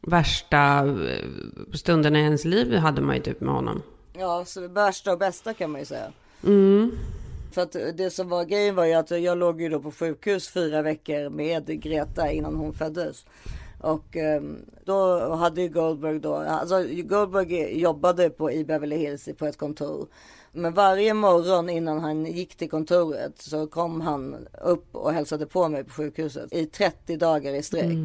[0.02, 1.24] värsta eh,
[1.72, 3.82] stunderna i ens liv hade man ju typ med honom.
[4.18, 6.12] ja, så det värsta och bästa kan man ju säga.
[6.46, 6.92] Mm.
[7.54, 10.48] För att det som var grejen var ju att jag låg ju då på sjukhus
[10.48, 13.26] fyra veckor med Greta innan hon föddes.
[13.80, 19.46] Och ehm, då hade ju Goldberg då, alltså Goldberg jobbade på i Beverly Hills på
[19.46, 20.08] ett kontor.
[20.52, 25.68] Men varje morgon innan han gick till kontoret så kom han upp och hälsade på
[25.68, 27.96] mig på sjukhuset i 30 dagar i sträck.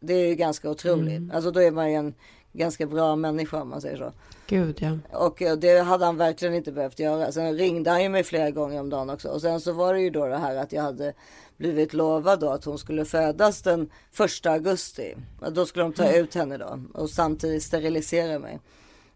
[0.00, 1.34] Det är ju ganska otroligt.
[1.34, 2.14] Alltså då är man ju en
[2.52, 4.12] ganska bra människa om man säger så.
[4.46, 5.18] Gud ja.
[5.18, 7.32] Och eh, det hade han verkligen inte behövt göra.
[7.32, 9.28] Sen ringde han ju mig flera gånger om dagen också.
[9.28, 11.12] Och sen så var det ju då det här att jag hade
[11.56, 15.14] blivit lovad då att hon skulle födas den första augusti.
[15.40, 18.60] Och Då skulle de ta ut henne då och samtidigt sterilisera mig.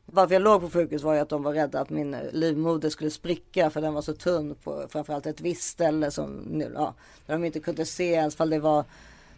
[0.06, 3.10] Varför jag låg på sjukhus var ju att de var rädda att min livmoder skulle
[3.10, 6.94] spricka för den var så tunn på framförallt ett visst ställe som nu, ja,
[7.26, 8.84] där de inte kunde se ens fall det var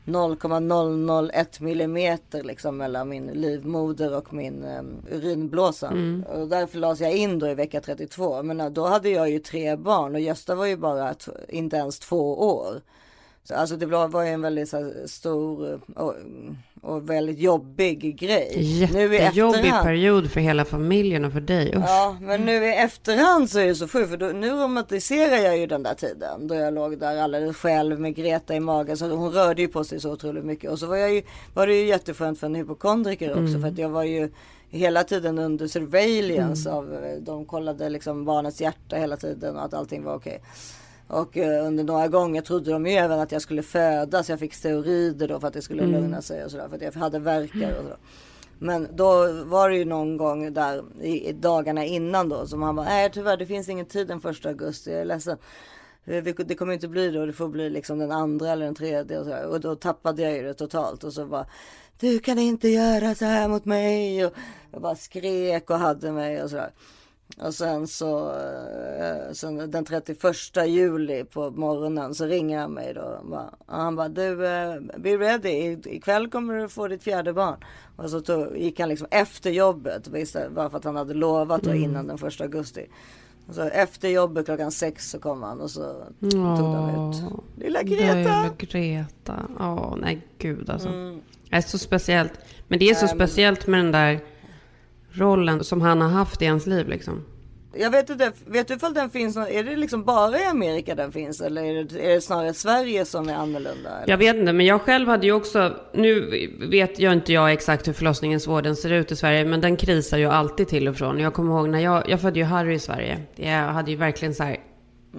[0.09, 5.88] 0,001 millimeter liksom mellan min livmoder och min um, urinblåsa.
[6.27, 8.42] Och därför lades jag in då i vecka 32.
[8.42, 11.14] Men då hade jag ju tre barn och Gösta var ju bara
[11.49, 12.81] inte ens två år.
[13.44, 16.11] Så, alltså det var ju en väldigt här, stor eh,
[16.83, 18.88] och, väldigt jobbig grej.
[18.93, 21.69] Nu Jättejobbig efterhand- period för hela familjen och för dig.
[21.77, 21.85] Usch.
[21.87, 25.59] Ja, men nu i efterhand så är det så sjukt för då, nu romantiserar jag
[25.59, 28.97] ju den där tiden då jag låg där alldeles själv med Greta i magen.
[28.97, 31.23] Så hon rörde ju på sig så otroligt mycket och så var jag ju,
[31.55, 34.31] var det ju jätteskönt för en hypokondriker också för att jag var ju
[34.71, 39.75] hela tiden under surveillance av, eh, de kollade liksom barnets hjärta hela tiden och att
[39.75, 40.41] allting var okej.
[41.09, 44.29] Och eh, under några gånger trodde de ju även att jag skulle födas.
[44.29, 46.68] Jag fick steroider då för att det skulle lugna sig och sådär.
[46.68, 47.97] För att jag hade verkar och så.
[48.59, 52.77] Men då var det ju någon gång där i, i dagarna innan då som han
[52.77, 55.38] bara, nej tyvärr det finns ingen tid den första augusti, jag är ledsen.
[56.05, 59.18] Eh, Det kommer inte bli då, det får bli liksom den andra eller den tredje
[59.18, 59.47] och så här.
[59.47, 61.47] Och då tappade jag ju det totalt och så bara,
[62.01, 64.27] du kan inte göra så här mot mig.
[64.27, 64.33] Och
[64.73, 66.71] jag bara skrek och hade mig och sådär.
[67.37, 68.31] Och sen så,
[69.01, 73.21] eh, sen den 31 juli på morgonen så ringer han mig då.
[73.67, 77.57] Och han bara, du, eh, be ready, I, ikväll kommer du få ditt fjärde barn.
[77.97, 80.09] Och så tog, gick han liksom efter jobbet,
[80.51, 82.87] bara för att han hade lovat då innan den 1 augusti.
[83.51, 87.23] Så efter jobbet klockan sex så kom han och så tog de ut
[87.57, 88.14] lilla Greta.
[88.14, 89.49] Lilla Greta.
[89.61, 90.88] Åh, nej gud alltså.
[91.51, 92.33] Det är så speciellt.
[92.69, 94.21] Men det är så speciellt med den där
[95.19, 97.25] rollen som han har haft i hans liv liksom.
[97.75, 101.13] Jag vet inte, vet du ifall den finns, är det liksom bara i Amerika den
[101.13, 103.91] finns eller är det, är det snarare Sverige som är annorlunda?
[103.91, 104.11] Eller?
[104.11, 107.89] Jag vet inte, men jag själv hade ju också, nu vet jag inte jag exakt
[107.89, 111.19] hur förlossningsvården ser ut i Sverige, men den krisar ju alltid till och från.
[111.19, 113.23] Jag kommer ihåg när jag, jag födde ju Harry i Sverige.
[113.37, 114.57] Jag hade ju verkligen så här,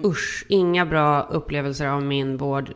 [0.04, 2.70] usch, inga bra upplevelser av min vård,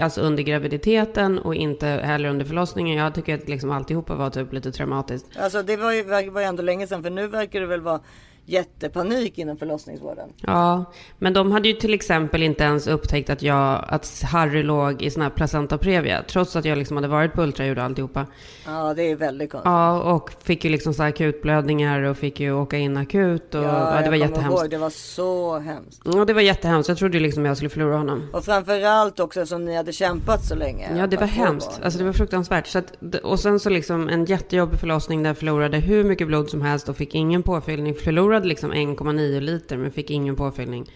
[0.00, 2.98] alltså under graviditeten och inte heller under förlossningen.
[2.98, 5.36] Jag tycker att liksom alltihopa var typ lite traumatiskt.
[5.38, 8.00] Alltså det var ju, var ju ändå länge sedan för nu verkar det väl vara
[8.48, 10.28] jättepanik inom förlossningsvården.
[10.40, 10.84] Ja,
[11.18, 15.10] men de hade ju till exempel inte ens upptäckt att jag, att Harry låg i
[15.10, 18.26] sån här placenta previa, trots att jag liksom hade varit på ultraljud och alltihopa.
[18.66, 19.70] Ja det är väldigt konstigt.
[19.70, 23.64] Ja, och fick ju liksom så här akutblödningar och fick ju åka in akut och
[23.64, 24.60] ja, det jag var jättehemskt.
[24.60, 26.00] Ihåg, det var så hemskt.
[26.04, 26.88] Ja, det var jättehemskt.
[26.88, 28.28] Jag trodde ju liksom jag skulle förlora honom.
[28.32, 30.98] Och framförallt också som ni hade kämpat så länge.
[30.98, 31.70] Ja, det var hemskt.
[31.70, 31.84] barn.
[31.84, 32.66] Alltså det var fruktansvärt.
[32.66, 36.50] Så att, och sen så liksom en jättejobbig förlossning där jag förlorade hur mycket blod
[36.50, 37.94] som helst och fick ingen påfyllning.
[37.94, 40.90] Förlorade liksom 1,9 liter men fick ingen påfyllning.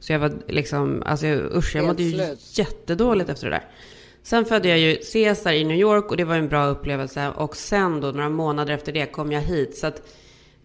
[0.00, 3.64] Så jag var liksom, alltså jag- usch, jag mådde ju jättedåligt efter det där.
[4.22, 7.30] Sen födde jag ju Caesar i New York och det var en bra upplevelse.
[7.36, 9.76] Och sen då, några månader efter det, kom jag hit.
[9.76, 10.02] Så att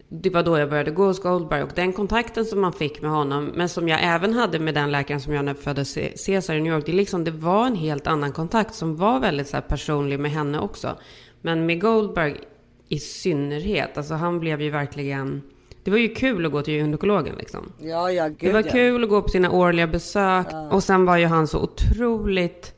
[0.08, 1.62] det var då jag började gå hos Goldberg.
[1.62, 4.90] Och den kontakten som man fick med honom, men som jag även hade med den
[4.90, 6.86] läkaren som jag när födde Ce- Caesar i New York.
[6.86, 10.58] Det, liksom, det var en helt annan kontakt som var väldigt så personlig med henne
[10.58, 10.98] också.
[11.40, 12.36] Men med Goldberg
[12.88, 15.42] i synnerhet, alltså han blev ju verkligen...
[15.84, 17.72] Det var ju kul att gå till gynekologen liksom.
[17.78, 18.72] Ja, ja, gud Det var ja.
[18.72, 20.46] kul att gå på sina årliga besök.
[20.70, 22.74] Och sen var ju han så otroligt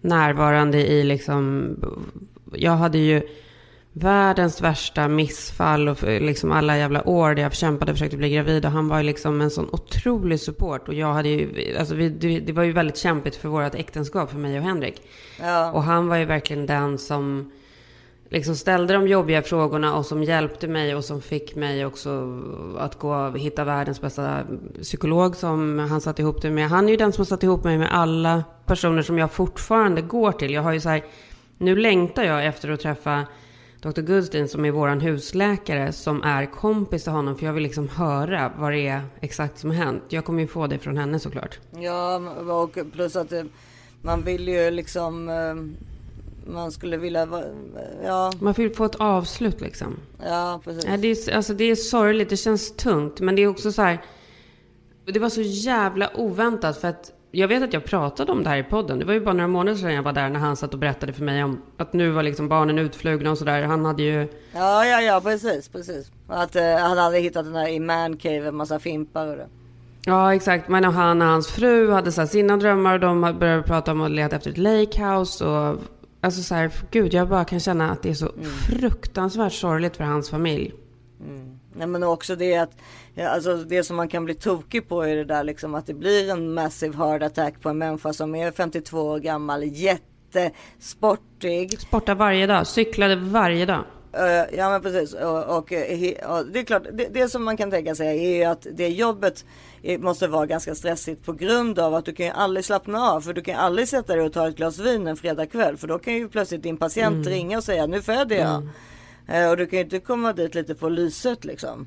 [0.00, 1.70] närvarande i liksom...
[2.52, 3.22] Jag hade ju
[3.92, 8.64] världens värsta missfall och liksom alla jävla år där jag kämpade och försökte bli gravid.
[8.64, 10.88] Och han var ju liksom en sån otrolig support.
[10.88, 11.76] Och jag hade ju...
[11.78, 15.02] Alltså vi, det, det var ju väldigt kämpigt för vårt äktenskap, för mig och Henrik.
[15.40, 15.72] Ja.
[15.72, 17.50] Och han var ju verkligen den som
[18.28, 22.42] liksom ställde de jobbiga frågorna och som hjälpte mig och som fick mig också
[22.78, 24.44] att gå och hitta världens bästa
[24.82, 26.68] psykolog som han satte ihop det med.
[26.68, 30.02] Han är ju den som har satt ihop mig med alla personer som jag fortfarande
[30.02, 30.52] går till.
[30.52, 31.04] Jag har ju så här,
[31.58, 33.26] nu längtar jag efter att träffa
[33.80, 34.00] Dr.
[34.00, 38.52] Goodstein som är våran husläkare som är kompis till honom för jag vill liksom höra
[38.58, 40.02] vad det är exakt som har hänt.
[40.08, 41.58] Jag kommer ju få det från henne såklart.
[41.70, 42.16] Ja,
[42.52, 43.44] och plus att eh,
[44.02, 45.28] man vill ju liksom...
[45.28, 45.86] Eh,
[46.46, 47.28] man skulle vilja...
[48.04, 49.96] Ja, Man vill få ett avslut liksom.
[50.24, 50.84] ja precis.
[50.84, 53.20] Ja, det, är, alltså, det är sorgligt, det känns tungt.
[53.20, 53.98] Men det är också så här...
[55.04, 58.56] Det var så jävla oväntat för att jag vet att jag pratade om det här
[58.56, 58.98] i podden.
[58.98, 61.12] Det var ju bara några månader sedan jag var där när han satt och berättade
[61.12, 63.62] för mig om att nu var liksom barnen utflugna och sådär.
[63.62, 64.28] Han hade ju...
[64.54, 66.10] Ja, ja, ja, precis, precis.
[66.28, 69.46] Att eh, han hade hittat den där i man cave, en massa fimpar och det.
[70.04, 70.68] Ja, exakt.
[70.68, 74.10] Men han och hans fru hade så sina drömmar och de började prata om att
[74.10, 75.78] leta efter ett lakehouse och...
[76.20, 78.32] Alltså så här, gud, jag bara kan känna att det är så
[78.68, 80.74] fruktansvärt sorgligt för hans familj.
[81.78, 82.70] Nej men också det att,
[83.14, 85.94] ja, alltså det som man kan bli tokig på är det där liksom att det
[85.94, 91.80] blir en massive heart attack på en människa som är 52 år gammal, jättesportig.
[91.80, 93.84] Sportar varje dag, cyklade varje dag.
[94.18, 95.14] Eh, ja men precis.
[95.14, 98.48] Och, och, eh, och det är klart, det, det som man kan tänka sig är
[98.48, 99.44] att det jobbet
[99.82, 103.20] är, måste vara ganska stressigt på grund av att du kan ju aldrig slappna av.
[103.20, 105.76] För du kan ju aldrig sätta dig och ta ett glas vin en fredagkväll.
[105.76, 108.68] För då kan ju plötsligt din patient ringa och säga nu föder jag.
[109.28, 111.86] Eh, och du kan ju inte komma dit lite på lyset liksom.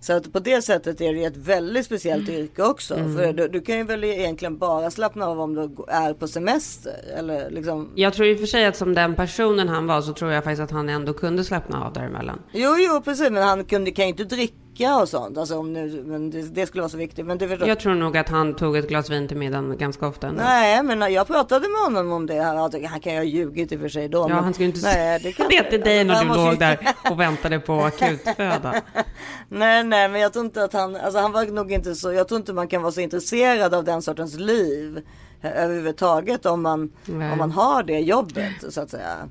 [0.00, 2.94] Så att på det sättet är det ett väldigt speciellt yrke också.
[2.94, 6.94] För du, du kan ju väl egentligen bara slappna av om du är på semester.
[7.16, 7.90] Eller liksom.
[7.94, 10.44] Jag tror i och för sig att som den personen han var så tror jag
[10.44, 12.38] faktiskt att han ändå kunde slappna av däremellan.
[12.52, 13.30] Jo, jo, precis.
[13.30, 15.38] Men han kunde, kan ju inte dricka och sånt.
[15.38, 17.26] Alltså om nu, men det, det skulle vara så viktigt.
[17.26, 17.68] Men du förstår.
[17.68, 20.42] Jag tror nog att han tog ett glas vin till middagen ganska ofta ändå.
[20.42, 22.38] Nej, men jag pratade med honom om det.
[22.38, 24.18] Han, han kan ju ha ljugit i och för sig då.
[24.18, 26.78] Ja, men, han skulle inte nej, säga kan- det till dig när du låg där
[27.10, 28.74] och väntade på akutföda.
[29.48, 32.28] Nej, nej, men jag tror inte att han, alltså han var nog inte så, jag
[32.28, 35.02] tror inte man kan vara så intresserad av den sortens liv
[35.42, 37.32] överhuvudtaget om man, Nej.
[37.32, 39.28] om man har det jobbet så att säga.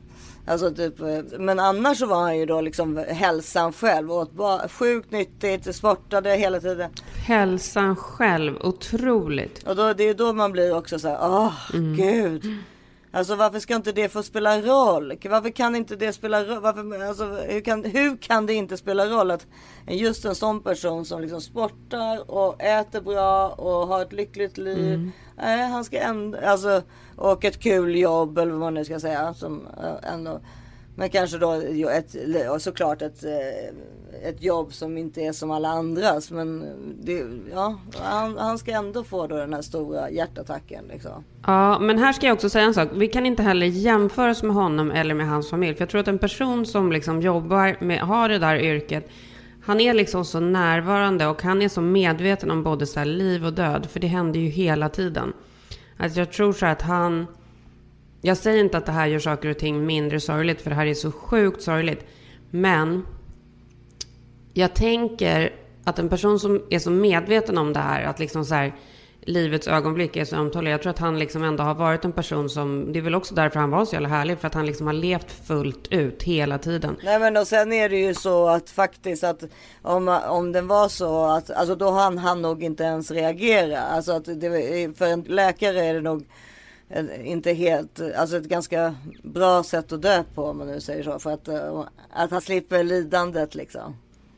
[0.48, 4.12] Alltså typ, eh, men annars så var han ju då liksom hälsan själv.
[4.12, 6.92] Åt bara sjukt nyttigt, sportade hela tiden.
[7.28, 9.64] Hälsan själv, otroligt.
[9.64, 11.54] Och då, det är då man blir också så här, åh
[11.98, 12.58] gud.
[13.16, 15.18] Alltså varför ska inte det få spela roll?
[15.30, 16.62] Varför kan inte det spela roll?
[16.62, 19.48] Varför, alltså, hur, kan, hur kan det inte spela roll att
[19.88, 25.12] just en sån person som liksom sportar och äter bra och har ett lyckligt liv.
[25.38, 26.82] Nej, han ska ändå, alltså,
[27.16, 29.34] och ett kul jobb eller vad man nu ska säga.
[29.34, 30.40] Som, eh, ändå,
[30.96, 31.52] men kanske då
[31.90, 32.16] ett,
[32.60, 33.76] såklart ett, eh,
[34.24, 36.32] ett jobb som inte är som alla andras.
[36.32, 36.66] Men
[37.02, 37.24] det,
[37.54, 40.86] ja, han, han ska ändå få då den här stora hjärtattacken.
[40.92, 41.24] Liksom.
[41.46, 42.90] Ja, men här ska jag också säga en sak.
[42.94, 45.76] Vi kan inte heller jämföra oss med honom eller med hans familj.
[45.76, 49.10] För jag tror att en person som liksom jobbar med, har det där yrket,
[49.64, 53.46] han är liksom så närvarande och han är så medveten om både så här liv
[53.46, 53.86] och död.
[53.86, 55.34] För det händer ju hela tiden.
[55.98, 57.28] Alltså jag tror så att han...
[58.22, 60.86] Jag säger inte att det här gör saker och ting mindre sorgligt, för det här
[60.86, 62.06] är så sjukt sorgligt.
[62.50, 63.06] Men
[64.58, 68.56] jag tänker att en person som är så medveten om det här, att liksom så
[68.56, 68.76] här,
[69.22, 70.72] livets ögonblick är så ömtåliga.
[70.72, 73.36] Jag tror att han liksom ändå har varit en person som, det är väl också
[73.36, 76.58] därför han var så jävla härlig, för att han liksom har levt fullt ut hela
[76.58, 76.96] tiden.
[77.04, 79.44] Nej men och sen är det ju så att faktiskt att
[79.82, 83.82] om, om den var så att alltså då hann han nog inte ens reagera.
[83.82, 86.26] Alltså att det, för en läkare är det nog
[87.24, 91.20] inte helt, alltså ett ganska bra sätt att dö på om man nu säger så.
[91.20, 93.96] För att, eh, att han slipper lidandet liksom.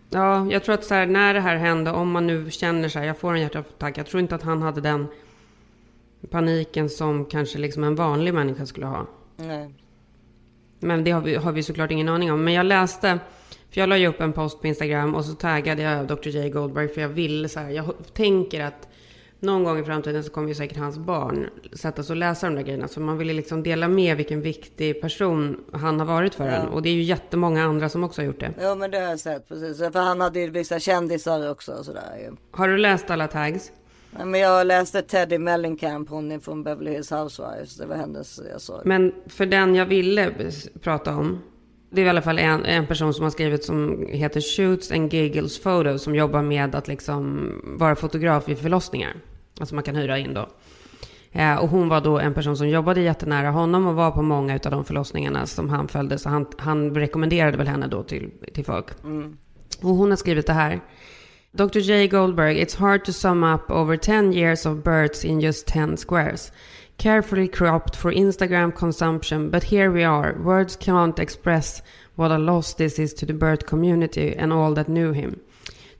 [0.10, 3.00] Ja, jag tror att så här, när det här hände, om man nu känner så
[3.00, 5.08] här, jag får en hjärtattack, jag tror inte att han hade den
[6.30, 9.08] paniken som kanske liksom en vanlig människa skulle ha.
[9.36, 9.74] Nej.
[10.80, 12.43] Men det har vi, har vi såklart ingen aning om.
[12.43, 13.20] Men jag läste,
[13.70, 16.28] för jag la ju upp en post på Instagram och så taggade jag Dr.
[16.28, 16.50] J.
[16.50, 18.88] Goldberg för jag ville så här, jag tänker att
[19.39, 22.56] någon gång i framtiden så kommer ju säkert hans barn sätta sig och läsa de
[22.56, 22.88] där grejerna.
[22.88, 26.67] Så man ville liksom dela med vilken viktig person han har varit för en.
[26.67, 28.54] Och det är ju jättemånga andra som också har gjort det.
[28.62, 29.78] Jo men det har jag sett precis.
[29.78, 32.36] För han hade ju vissa kändisar också och sådär ju.
[32.52, 33.71] Har du läst alla tags?
[34.12, 37.76] Nej, Men jag läste Teddy Mellencamp, hon är från Beverly Hills Housewives.
[37.76, 38.82] Det var hennes jag såg.
[38.86, 40.32] Men för den jag ville
[40.82, 41.41] prata om,
[41.98, 45.14] det är i alla fall en, en person som har skrivit som heter Shoots and
[45.14, 49.16] Giggles Photos som jobbar med att liksom vara fotograf vid förlossningar.
[49.60, 50.50] Alltså man kan hyra in då.
[51.32, 54.54] Eh, och hon var då en person som jobbade jättenära honom och var på många
[54.54, 56.18] av de förlossningarna som han följde.
[56.18, 58.88] Så han, han rekommenderade väl henne då till, till folk.
[59.82, 60.80] Och hon har skrivit det här.
[61.52, 61.80] Dr.
[61.80, 62.08] J.
[62.08, 66.52] Goldberg, it's hard to sum up over 10 years of births in just 10 squares.
[66.98, 70.34] Carefully cropped for Instagram consumption, but here we are.
[70.44, 71.82] Words can't express
[72.18, 75.40] What a loss this is to the bird community and all that knew him.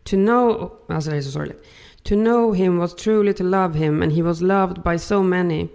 [0.06, 1.64] To know, alltså det är så sorgligt.
[2.04, 5.70] To know him was truly to love him and he was loved by so many.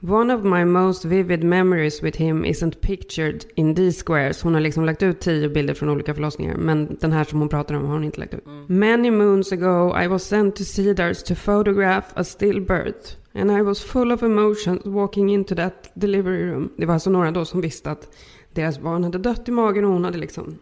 [0.00, 4.42] One of my most vivid memories with him isn't pictured in these squares.
[4.42, 6.56] Hon har liksom lagt ut tio bilder från olika förlossningar.
[6.56, 8.44] Men den här som hon pratar om har hon inte lagt ut.
[8.66, 13.16] Many moons ago I was sent to Cedars to photograph a stillbirth.
[13.32, 16.70] And I was full of emotions walking into that delivery room.
[16.76, 18.08] Det var alltså några då som visste att
[18.52, 20.58] deras barn hade dött i magen och hon hade liksom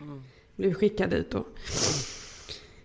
[0.00, 0.22] mm.
[0.56, 1.44] blivit skickad dit då.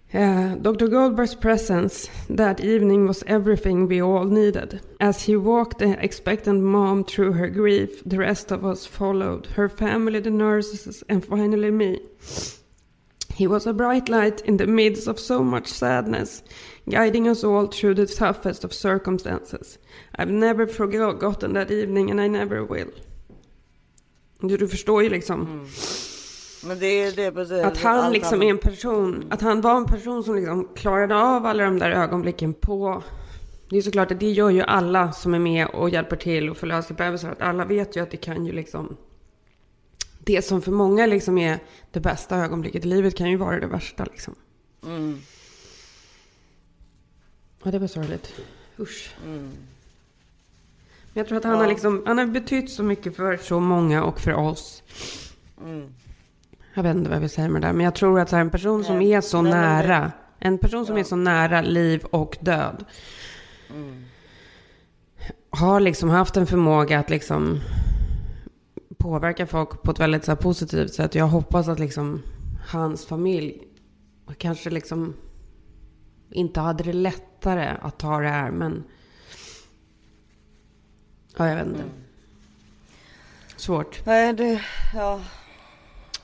[0.10, 0.86] Eh, uh, Dr.
[0.86, 4.80] Goldberg's presence that evening was everything we all needed.
[5.00, 9.70] As he walked the expectant mom through her grief, the rest of us followed her
[9.70, 12.00] family, the nurses, and finally me.
[13.38, 16.43] He was a bright light in the midst of so much sadness,
[16.86, 19.78] guiding us all through the toughest of circumstances.
[20.17, 22.91] I've never forgotten that evening and I never will.
[24.39, 25.67] Du, du förstår ju liksom.
[26.67, 27.65] Men det det.
[27.65, 31.45] Att han liksom är en person, att han var en person som liksom klarade av
[31.45, 33.04] alla de där ögonblicken på...
[33.69, 36.58] Det är såklart att det gör ju alla som är med och hjälper till och
[36.58, 37.32] förlöser bebisar.
[37.32, 38.98] Att alla vet ju att det kan ju liksom...
[40.26, 41.60] Det som för många liksom är
[41.92, 44.36] det bästa ögonblicket i livet kan ju vara det värsta liksom.
[44.84, 45.22] Mm.
[47.64, 48.34] Ja, det var sorgligt.
[48.80, 49.16] Usch.
[49.26, 49.58] Men
[51.14, 54.20] jag tror att han har liksom, han har betytt så mycket för så många och
[54.20, 54.84] för oss.
[56.74, 58.36] Jag vet inte vad jag vill säga med det där, men jag tror att så
[58.36, 59.14] här, en person som Nej.
[59.14, 62.86] är så Nej, nära, en person som är så nära liv och död.
[65.50, 67.62] Har liksom haft en förmåga att liksom
[69.06, 71.15] påverka folk på ett väldigt så här, positivt sätt.
[71.15, 72.22] Jag hoppas att liksom
[72.68, 73.68] hans familj
[74.38, 75.13] kanske liksom
[76.30, 78.84] inte hade det lättare att ta det här, men
[81.38, 81.84] ja, jag vet inte.
[83.56, 84.06] Svårt.
[84.06, 84.62] Nej, det,
[84.94, 85.22] ja,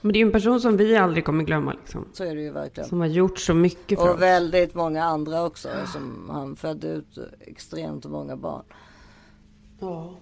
[0.01, 2.05] Men det är ju en person som vi aldrig kommer glömma liksom.
[2.13, 2.89] så är det ju verkligen.
[2.89, 4.15] Som har gjort så mycket för oss.
[4.15, 5.69] Och väldigt många andra också.
[5.93, 8.63] Som han födde ut extremt många barn.
[9.79, 10.15] Ja.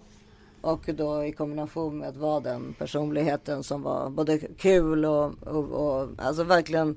[0.61, 5.65] Och då i kombination med att vara den personligheten som var både kul och, och,
[5.71, 6.95] och alltså verkligen.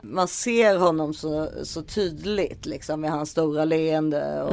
[0.00, 4.52] Man ser honom så, så tydligt liksom med hans stora leende och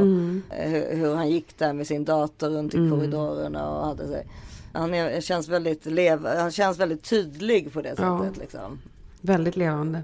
[0.58, 4.28] eh, hur, hur han gick där med sin dator runt i korridorerna och hade sig.
[4.74, 8.24] Han är, känns väldigt lev, han känns väldigt tydlig på det Ja.
[8.24, 8.80] sättet liksom.
[9.22, 10.04] Väldigt levande.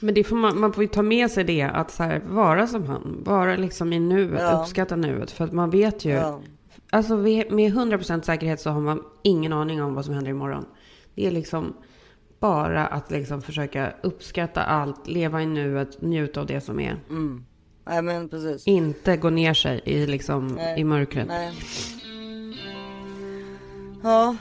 [0.00, 2.66] Men det får man, man får ju ta med sig det, att så här, vara
[2.66, 3.22] som han.
[3.24, 4.60] Vara liksom i nuet, Ja.
[4.62, 5.30] uppskatta nuet.
[5.30, 6.40] För att man vet ju, Ja.
[6.90, 10.64] alltså med 100% säkerhet så har man ingen aning om vad som händer imorgon.
[11.14, 11.74] Det är liksom
[12.40, 16.96] bara att liksom försöka uppskatta allt, leva i nuet, njuta av det som är.
[17.10, 17.44] Mm.
[17.86, 18.66] Nej men precis.
[18.66, 20.80] Inte gå ner sig i, liksom, Nej.
[20.80, 21.28] i mörkret.
[21.28, 21.52] Nej.
[24.02, 24.36] Ja.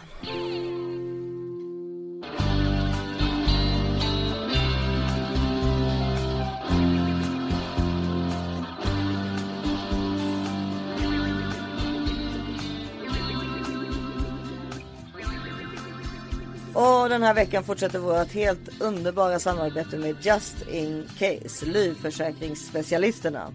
[16.75, 23.53] Och den här veckan fortsätter vårt helt underbara samarbete med Just In Case, livförsäkringsspecialisterna.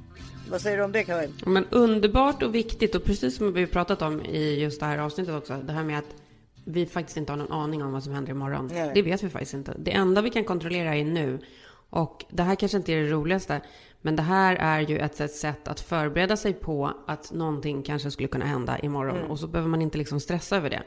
[0.51, 1.35] Vad säger du om det Karin?
[1.47, 5.35] Men underbart och viktigt och precis som vi pratat om i just det här avsnittet
[5.35, 5.57] också.
[5.65, 6.15] Det här med att
[6.65, 8.71] vi faktiskt inte har någon aning om vad som händer imorgon.
[8.73, 8.91] Nej.
[8.95, 9.75] Det vet vi faktiskt inte.
[9.79, 11.39] Det enda vi kan kontrollera är nu.
[11.91, 13.61] Och det här kanske inte är det roligaste.
[14.03, 18.11] Men det här är ju ett sätt- sätt att förbereda sig på att någonting kanske
[18.11, 19.17] skulle kunna hända imorgon.
[19.19, 19.31] Mm.
[19.31, 20.83] Och så behöver man inte liksom stressa över det.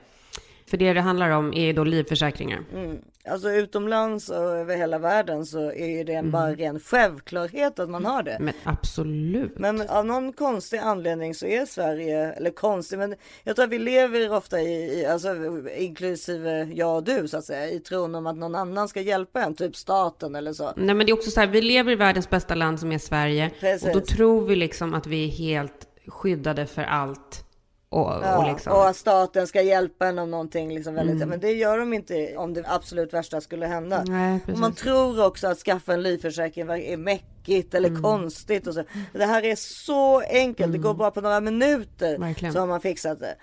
[0.68, 2.64] För det det handlar om är då livförsäkringar.
[2.74, 2.98] Mm.
[3.28, 7.90] Alltså utomlands och över hela världen så är ju det en bara ren självklarhet att
[7.90, 8.38] man har det.
[8.40, 9.60] Men absolut.
[9.60, 13.80] Men av någon konstig anledning så är Sverige, eller konstig, men jag tror att vi
[13.80, 15.30] lever ofta i, i alltså
[15.78, 19.44] inklusive jag och du så att säga, i tron om att någon annan ska hjälpa
[19.44, 20.74] en, typ staten eller så.
[20.76, 22.98] Nej men det är också så här, vi lever i världens bästa land som är
[22.98, 23.52] Sverige.
[23.60, 23.88] Precis.
[23.88, 27.46] Och då tror vi liksom att vi är helt skyddade för allt.
[27.94, 28.74] Och, och Ja, liksom.
[28.74, 32.38] och att staten ska hjälpa en om någonting liksom väldigt, men det gör de inte
[32.38, 34.04] om det absolut värsta skulle hända.
[34.08, 38.02] Nej, och man tror också att skaffa en livförsäkring är mäckigt eller Mm.
[38.02, 38.84] konstigt och så.
[39.14, 42.54] Det här är så enkelt, det går bara på några minuter Verkligen.
[42.54, 43.36] så har man fixat det.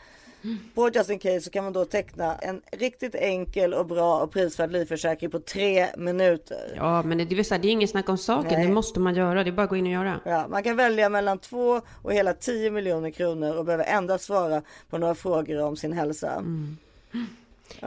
[0.74, 4.32] På Just In Case så kan man då teckna en riktigt enkel och bra och
[4.32, 6.72] prisvärd livförsäkring på tre minuter.
[6.76, 8.52] Ja, men det, det, vill säga, det är inget snack om saken.
[8.52, 8.66] Nej.
[8.66, 9.44] Det måste man göra.
[9.44, 10.20] Det är bara att gå in och göra.
[10.24, 14.62] Ja, man kan välja mellan två och hela 10 miljoner kronor och behöver endast svara
[14.90, 16.44] på några frågor om sin hälsa.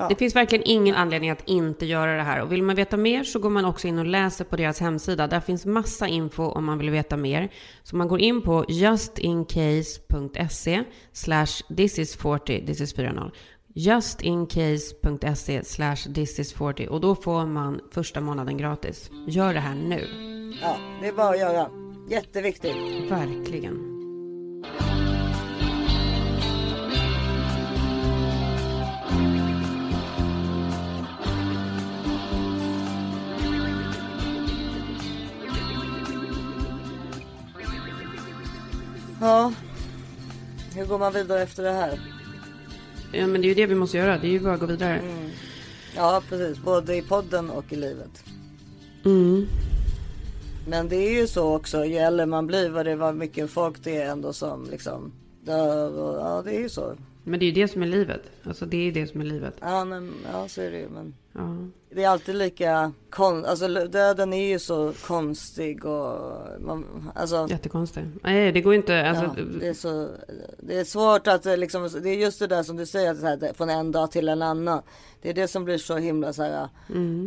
[0.10, 2.42] Det finns verkligen ingen anledning att inte göra det här.
[2.42, 5.28] Och vill man veta mer så går man också in och läser på deras hemsida.
[5.28, 7.50] Där finns massa info om man vill veta mer.
[7.84, 13.32] Så man går in på justincase.se slash thisis40, this is 40,
[13.76, 19.10] justincase.se slash thisis40 och då får man första månaden gratis.
[19.28, 20.08] Gör det här nu.
[20.62, 21.70] Ja, det är bara att göra.
[22.10, 22.76] Jätteviktigt.
[23.10, 23.94] Verkligen.
[39.24, 39.54] Ja.
[40.76, 42.00] Hur går man vidare efter det här?
[43.12, 44.18] Ja, men det är ju det vi måste göra.
[44.18, 45.02] Det är ju bara att gå vidare.
[45.96, 46.64] Ja, precis.
[46.64, 48.24] Både i podden och i livet.
[49.06, 49.48] Mm.
[50.68, 51.86] Men det är ju så också.
[51.86, 55.12] Ju äldre man blir vad det var mycket folk det är ändå som liksom
[55.44, 56.00] dör.
[56.00, 56.96] Och, ja, det är ju så.
[57.24, 58.22] Men det är ju det som är livet.
[58.44, 59.54] Alltså det är ju det som är livet.
[59.62, 60.90] Ja, men, ja så är det ju.
[60.90, 61.58] Men Ja.
[61.90, 63.46] det är alltid lika kon...
[63.46, 67.48] Alltså döden är ju så konstig och man, alltså.
[67.50, 68.08] Jättekonstigt.
[68.24, 69.10] Nej, det går inte.
[69.10, 70.10] Alltså, Ja, det, är så,
[70.60, 73.20] det är svårt att eh, liksom, det är just det där som du säger, att
[73.20, 74.82] så här, från en dag till en annan.
[75.22, 76.68] Det är det som blir så himla så här,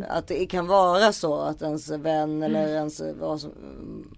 [0.09, 4.09] att det kan vara så att ens vän eller ens vad som, mm,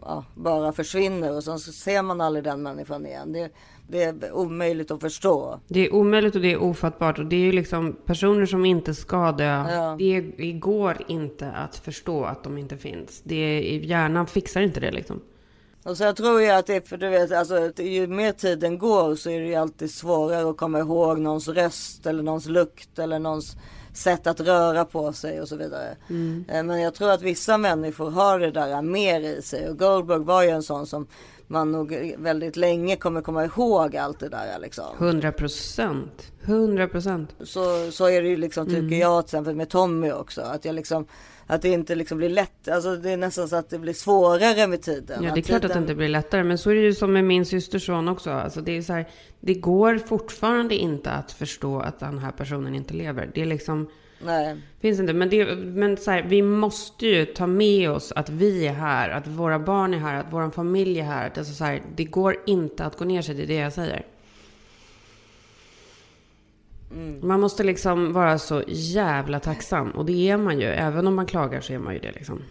[0.00, 3.32] ja, bara försvinner och sen så ser man aldrig den människan igen.
[3.32, 3.50] Det,
[3.88, 5.60] det är omöjligt att förstå.
[5.68, 7.18] Det är omöjligt och det är ofattbart.
[7.18, 9.44] Och det är ju liksom personer som inte ska dö.
[9.44, 9.96] Ja.
[9.98, 13.22] Det, det går inte att förstå att de inte finns.
[13.24, 15.20] Det är, hjärnan fixar inte det liksom.
[15.82, 19.14] Och så jag tror ju att det för du vet, alltså ju mer tiden går
[19.14, 23.18] så är det ju alltid svårare att komma ihåg någons röst eller någons lukt eller
[23.18, 23.56] någons
[23.92, 25.96] sätt att röra på sig och så vidare.
[26.48, 30.18] Eh, Men jag tror att vissa människor har det där mer i sig och Goldberg
[30.20, 31.06] var ju en sån som
[31.46, 34.96] man nog väldigt länge kommer komma ihåg allt det där liksom.
[34.98, 36.32] 100 procent.
[36.42, 37.36] 100 procent.
[37.40, 40.40] Så, så är det ju liksom tycker jag till exempel med Tommy också.
[40.40, 41.06] Att jag liksom
[41.46, 42.68] att det inte liksom blir lätt.
[42.68, 45.24] Alltså det är nästan så att det blir svårare med tiden.
[45.24, 46.44] Ja, det är klart att det tiden- inte blir lättare.
[46.44, 48.30] Men så är det ju som med min systerson också.
[48.30, 49.08] Alltså det är så här,
[49.40, 53.30] det går fortfarande inte att förstå att den här personen inte lever.
[53.34, 53.88] Det är liksom,
[54.18, 54.56] Nej.
[54.80, 55.12] finns inte.
[55.12, 59.10] Men, det, men så här, vi måste ju ta med oss att vi är här,
[59.10, 61.32] att våra barn är här, att vår familj är här.
[61.36, 64.06] Alltså så här, det går inte att gå ner sig, det är det jag säger.
[67.20, 69.90] Man måste liksom vara så jävla tacksam.
[69.90, 70.66] Och det är man ju.
[70.66, 72.42] Även om man klagar så är man ju det liksom.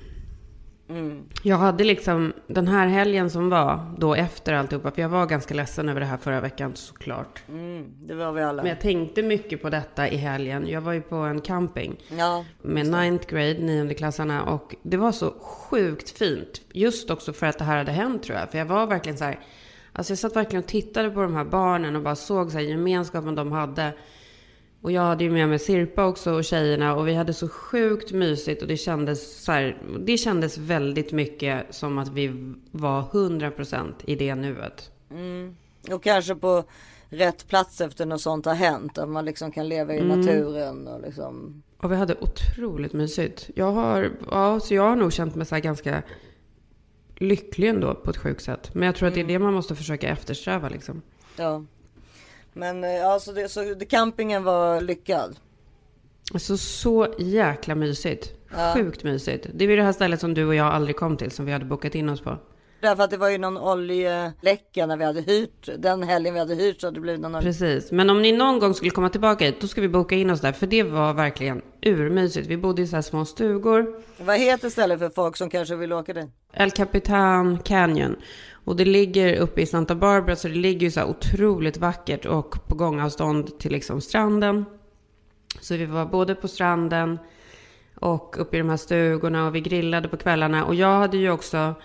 [1.44, 4.92] Jag hade liksom den här helgen som var då efter alltihopa.
[4.92, 7.44] För jag var ganska ledsen över det här förra veckan såklart.
[7.50, 8.62] Mm, det var vi alla.
[8.64, 10.68] Men jag tänkte mycket på detta i helgen.
[10.68, 12.46] Jag var ju på en camping Ja.
[12.62, 14.44] med ninth grade, niondeklassarna.
[14.44, 16.62] Och det var så sjukt fint.
[16.74, 18.52] Just också för att det här hade hänt tror jag.
[18.52, 19.40] För jag var verkligen så här.
[19.94, 22.66] Alltså jag satt verkligen och tittade på de här barnen och bara såg så här
[22.66, 23.94] gemenskapen de hade.
[24.84, 28.12] Och jag hade ju med mig Sirpa också och tjejerna och vi hade så sjukt
[28.12, 33.94] mysigt och det kändes så här, det kändes väldigt mycket som att vi var 100%
[34.06, 34.92] i det nuet.
[35.92, 36.64] Och kanske på
[37.10, 38.98] rätt plats efter något sånt har hänt.
[38.98, 40.20] Att man liksom kan leva i Mm.
[40.20, 41.64] naturen och liksom.
[41.78, 43.50] Och vi hade otroligt mysigt.
[43.56, 46.04] Jag har, ja, så jag har nog känt mig så ganska
[47.16, 48.70] lycklig ändå på ett sjukt sätt.
[48.74, 51.02] Men jag tror att det är det man måste försöka eftersträva liksom.
[51.38, 51.64] Ja.
[52.54, 55.36] Men eh, alltså det, så campingen var lyckad.
[56.34, 58.34] Alltså så jäkla mysigt.
[58.76, 59.48] Sjukt mysigt.
[59.54, 61.66] Det ju det här stället som du och jag aldrig kom till som vi hade
[61.66, 62.38] bokat in oss på.
[62.82, 65.70] Därför att det var ju någon oljeläcka när vi hade hyrt.
[65.78, 67.48] Den helgen vi hade hyrt så hade det blivit någon olje...
[67.48, 67.92] Precis.
[67.92, 70.42] Men om ni någon gång skulle komma tillbaka hit, då ska vi boka in oss
[70.42, 70.52] där.
[70.52, 72.48] För det var verkligen urmysigt.
[72.48, 73.96] Vi bodde i så här små stugor.
[74.18, 76.30] Vad heter stället för folk som kanske vill åka dit?
[76.54, 78.16] El Capitan Canyon.
[78.66, 82.26] Och det ligger uppe i Santa Barbara, så det ligger ju så här otroligt vackert
[82.26, 84.66] och på gångavstånd till liksom stranden.
[85.62, 87.20] Så vi var både på stranden
[87.96, 90.66] och uppe i de här stugorna och vi grillade på kvällarna.
[90.66, 91.76] Och jag hade ju också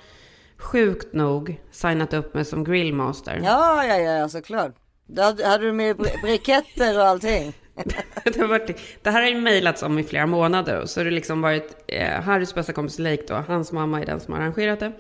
[0.57, 3.41] sjukt nog signat upp mig som grillmaster.
[3.45, 4.75] Ja, ja, ja, såklart.
[5.07, 7.53] Då hade, du med bri- briketter och allting.
[8.25, 10.87] det, har varit, det här har ju mejlats om i flera månader.
[10.87, 13.35] Så har det liksom varit eh, Harrys bästa kompis Lake då.
[13.35, 14.93] Hans mamma är den som har arrangerat det.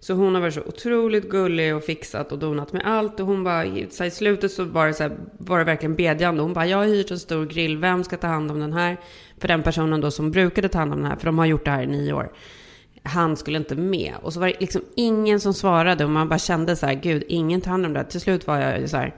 [0.00, 3.20] Så hon har varit så otroligt gullig och fixat och donat med allt.
[3.20, 5.94] Och hon bara, så här, i slutet så var det, så här, var det verkligen
[5.94, 6.42] bedjande.
[6.42, 7.76] Hon bara, jag har hyrt en stor grill.
[7.78, 8.96] Vem ska ta hand om den här?
[9.38, 11.16] För den personen då som brukade ta hand om den här.
[11.16, 12.32] För de har gjort det här i nio år.
[13.02, 14.14] Han skulle inte med.
[14.22, 16.04] Och så var det liksom ingen som svarade.
[16.04, 18.06] Och man bara kände så här, gud, ingen tar hand om det här.
[18.06, 19.14] Till slut var jag så här,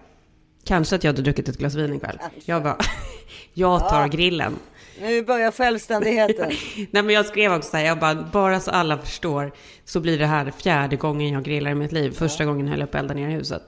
[0.65, 2.19] kanske att jag hade druckit ett glas vin ikväll.
[2.45, 2.77] Jag bara,
[3.53, 4.57] jag tar grillen.
[5.01, 6.51] Nu börjar självständigheten.
[6.91, 9.53] Nej men jag skrev också så här, jag bara, bara så alla förstår
[9.85, 12.11] så blir det här fjärde gången jag grillar i mitt liv.
[12.11, 13.63] Första gången höll jag på att elda ner huset.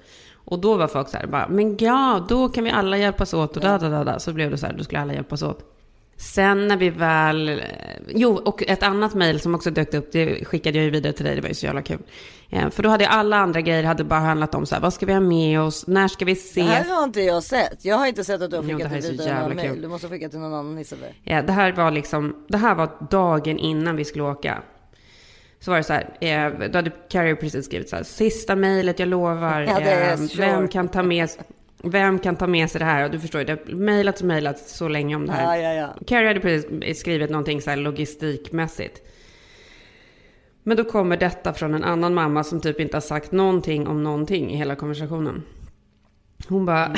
[0.45, 3.57] Och då var folk så här, bara, men ja, då kan vi alla hjälpas åt
[3.57, 4.19] och da, da, da, da.
[4.19, 5.80] Så blev det så här, då skulle alla hjälpas åt.
[6.21, 7.63] Sen när vi väl,
[8.09, 11.25] jo, och ett annat mejl som också dök upp, det skickade jag ju vidare till
[11.25, 11.99] dig, det var ju så jävla kul.
[12.51, 15.07] Eh, För då hade alla andra grejer hade bara handlat om så här, vad ska
[15.07, 16.67] vi ha med oss, när ska vi Det ses?
[16.69, 17.85] här har inte jag sett.
[17.85, 19.41] Jag har inte sett att du har Jo, det skickat här är det så vidare
[19.43, 19.83] några mejl.
[19.83, 21.09] Du måste skicka till någon annan Isabel.
[21.25, 24.63] Ja, det här var liksom, det här var dagen innan vi skulle åka.
[25.61, 28.99] Så var det så här, eh, då hade Carrie precis skrivit så här, sista mejlet,
[28.99, 30.39] jag lovar, Ja, det eh, short.
[30.39, 31.29] vem kan ta med
[31.85, 33.05] vem kan ta med sig det här?
[33.05, 35.57] Och du förstår det har mejlats och mejlats så länge om det här.
[35.57, 36.05] Ja, ja, ja.
[36.07, 39.03] Carrie hade precis skrivit någonting så här logistikmässigt.
[40.63, 44.05] Men då kommer detta från en annan mamma som typ inte har sagt någonting om
[44.05, 45.43] någonting i hela konversationen.
[46.49, 46.95] Hon bara...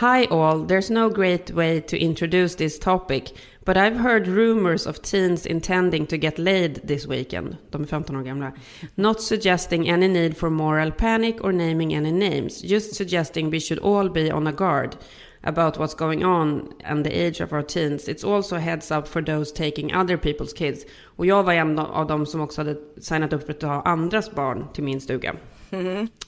[0.00, 5.02] Hi all, there's no great way to introduce this topic, but I've heard rumors of
[5.02, 7.56] teens intending to get laid this weekend.
[7.70, 8.52] De är 15 år gamla.
[8.94, 13.82] Not suggesting any need for moral panic or naming any names, just suggesting we should
[13.82, 14.96] all be on a guard
[15.42, 18.08] about what's going on and the age of our teens.
[18.08, 20.86] It's also a heads up for those taking other people's kids.
[21.16, 24.30] Och jag var en av dem som också hade signat upp för att ta andras
[24.30, 25.34] barn till min stuga.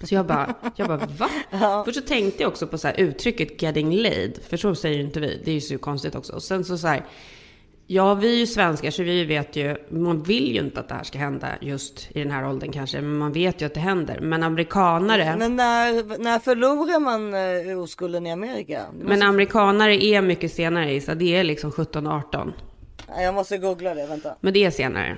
[0.03, 1.29] Så jag bara, jag bara va?
[1.85, 5.03] Först så tänkte jag också på så här uttrycket getting laid, för så säger ju
[5.03, 5.41] inte vi.
[5.45, 6.33] Det är ju så konstigt också.
[6.33, 7.05] Och sen så så här,
[7.87, 10.95] ja vi är ju svenskar så vi vet ju, man vill ju inte att det
[10.95, 13.81] här ska hända just i den här åldern kanske, men man vet ju att det
[13.81, 14.21] händer.
[14.21, 18.83] Men amerikanare, Men när, när förlorar man uh, oskulden i Amerika?
[18.93, 22.53] Du men måste, amerikanare är mycket senare Isa, det är liksom 17-18.
[23.19, 24.35] jag måste googla det, vänta.
[24.41, 25.17] Men det är senare.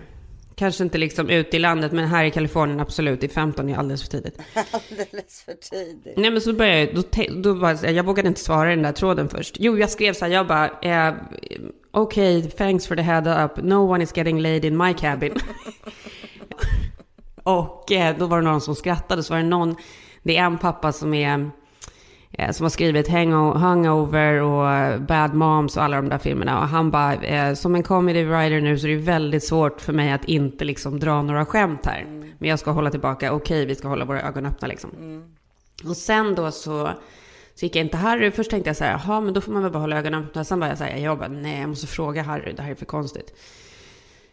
[0.58, 3.24] Kanske inte liksom ute i landet, men här i Kalifornien absolut.
[3.24, 4.38] I 15 är alldeles för tidigt.
[4.54, 6.16] Alldeles för tidigt.
[6.16, 7.02] Nej men så började jag, då,
[7.42, 9.56] då bara, jag vågade inte svara i den där tråden först.
[9.58, 11.14] Jo, jag skrev så här, jag bara, eh,
[11.90, 15.34] okej, thanks for the head up, no one is getting laid in my cabin.
[17.42, 19.76] och eh, då var det någon som skrattade, så var det någon,
[20.22, 21.50] det är en pappa som är,
[22.52, 26.60] som har skrivit Hango- Hangover och eh, Bad Moms och alla de där filmerna.
[26.60, 29.92] Och han bara, eh, som en comedy writer nu så är det väldigt svårt för
[29.92, 32.04] mig att inte liksom dra några skämt här.
[32.38, 34.90] Men jag ska hålla tillbaka, okej vi ska hålla våra ögon öppna liksom.
[35.88, 36.90] Och sen då så,
[37.54, 38.30] så gick jag in till Harry.
[38.30, 40.44] Först tänkte jag så här, jaha, men då får man väl bara hålla ögonen öppna.
[40.44, 42.74] Sen var jag så här, jag bara, nej, jag måste fråga Harry, det här är
[42.74, 43.34] för konstigt.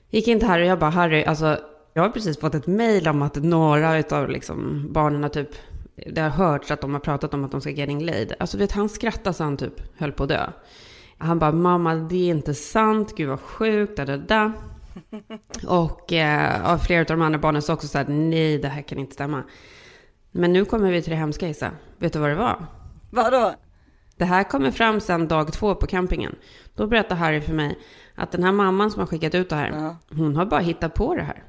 [0.10, 1.58] Gick in till Harry jag bara, Harry, alltså,
[1.94, 5.50] jag har precis fått ett mejl om att några utav liksom barnen har typ,
[5.96, 8.34] det har hörts att de har pratat om att de ska getting laid.
[8.40, 10.50] Alltså vet, han skrattade så han typ höll på att dö.
[11.18, 14.52] Han bara, mamma, det är inte sant, gud vad sjukt, da, da, da.
[15.68, 18.98] Och eh, flera av de andra barnen sa också så här, nej, det här kan
[18.98, 19.44] inte stämma.
[20.32, 21.72] Men nu kommer vi till det hemska Isa.
[21.98, 22.66] Vet du vad det var?
[23.12, 23.54] Vadå?
[24.18, 26.36] Det här kommer fram sen dag två på campingen.
[26.76, 27.80] Då berättar Harry för mig
[28.16, 29.98] att den här mamman som har skickat ut det här, Ja.
[30.18, 31.44] hon har bara hittat på det här.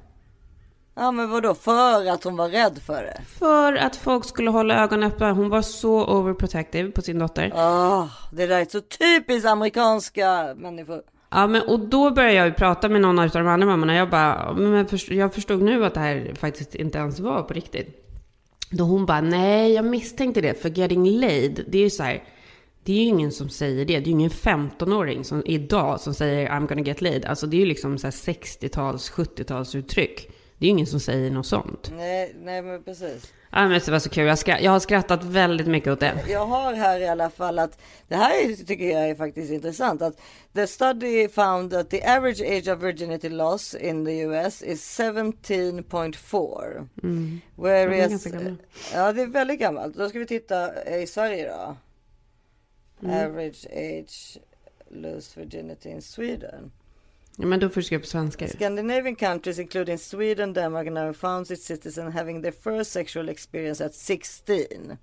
[0.97, 1.55] Ja men vadå?
[1.55, 3.21] För att hon var rädd för det?
[3.39, 5.33] För att folk skulle hålla ögonen öppna.
[5.33, 7.53] Hon var så overprotective på sin dotter.
[7.55, 11.03] Åh, det där är så typiskt amerikanska människor.
[11.31, 13.97] Ja, men och då började jag ju prata med någon av de andra mammorna.
[13.97, 18.01] Jag bara, men jag förstod nu att det här faktiskt inte ens var på riktigt.
[18.71, 20.63] Då hon bara, nej, jag misstänkte det.
[20.63, 22.23] För getting laid, det är ju så här,
[22.85, 23.85] det är ju ingen som säger det.
[23.85, 27.25] Det är ju ingen 15-åring som idag som säger I'm gonna get laid.
[27.25, 30.31] Alltså det är ju liksom så här 60-tals, 70-talsuttryck.
[30.65, 31.91] Det är ju ingen som säger något sånt.
[31.97, 33.33] Nej, nej men precis.
[33.51, 34.27] Ja, men det var så kul.
[34.27, 36.25] Jag, skra- jag har skrattat väldigt mycket åt det.
[36.29, 40.03] Jag har här i alla fall att det här är, tycker jag är faktiskt intressant
[40.03, 40.21] att
[40.55, 46.89] the study found that the average age of virginity loss in the US is 17.4.
[47.03, 47.41] Mm.
[47.57, 48.57] Whereas, De är
[48.95, 49.97] ja det är väldigt gammalt.
[49.97, 51.77] Då ska vi titta i Sverige då.
[53.09, 53.27] Mm.
[53.27, 54.39] Average age
[54.91, 56.73] lose virginity in Sweden.
[57.37, 58.49] Ja, men då får du skriva på svenska.
[58.49, 63.85] Scandinavian countries including Sweden, Denmark and Norway found its citizens having their first sexual experience
[63.85, 64.97] at 16.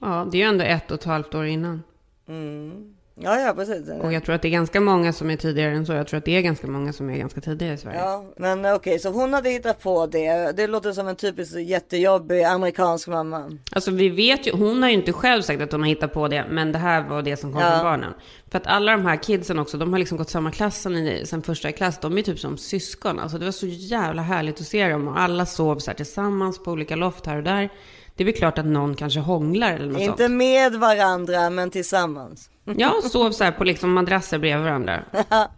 [0.00, 1.82] Ja, det är ju ändå ett och ett halvt år innan.
[2.28, 2.94] Mm.
[3.14, 3.88] Ja, ja, precis.
[4.02, 5.92] Och jag tror att det är ganska många som är tidigare än så.
[5.92, 7.98] Jag tror att det är ganska många som är ganska tidiga i Sverige.
[7.98, 10.52] Ja, men okej, så hon hade hittat på det.
[10.56, 13.58] Det låter som en typisk jättejobbig amerikansk mamma.
[13.72, 16.28] Alltså vi vet ju, hon har ju inte själv sagt att hon har hittat på
[16.28, 17.70] det, men det här var det som kom Ja.
[17.70, 18.12] från barnen.
[18.50, 21.26] För att alla de här kidsen också, de har liksom gått samma klass sen, i-
[21.26, 21.98] sen första klass.
[22.00, 23.18] De är typ som syskon.
[23.18, 25.08] Alltså det var så jävla härligt att se dem.
[25.08, 27.68] Och alla sov så här tillsammans på olika loft här och där.
[28.16, 30.34] Det är väl klart att någon kanske hånglar eller något Inte sånt.
[30.36, 32.48] med varandra, men tillsammans.
[32.64, 35.04] Ja, sov så här på liksom madrasser bredvid varandra.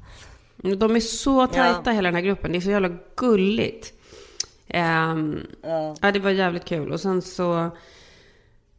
[0.56, 1.92] De är så tajta Ja.
[1.92, 2.52] hela den här gruppen.
[2.52, 3.92] Det är så jävla gulligt.
[4.68, 5.96] Ehm, Ja.
[6.02, 6.92] ja, det var jävligt kul.
[6.92, 7.70] Och sen så...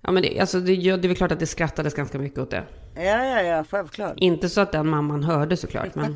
[0.02, 2.52] Ja, men det, alltså det, det är väl klart att det skrattades ganska mycket åt
[2.52, 2.64] det.
[2.96, 4.14] Ja, ja, ja, självklart.
[4.18, 6.16] Inte så att den mamman hörde såklart, men...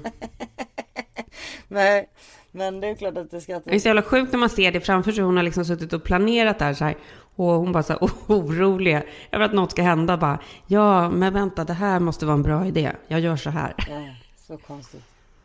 [1.67, 2.09] Nej,
[2.51, 4.81] Men det är klart att det Det är så jävla sjukt när man ser det
[4.81, 5.23] framför sig.
[5.23, 6.97] Hon har liksom suttit och planerat det här så här.
[7.35, 10.17] Och hon bara så här orolig över att något ska hända.
[10.17, 12.91] Bara, ja, men vänta, det här måste vara en bra idé.
[13.07, 13.73] Jag gör så här.
[13.77, 14.15] Ja,
[14.47, 15.03] så konstigt.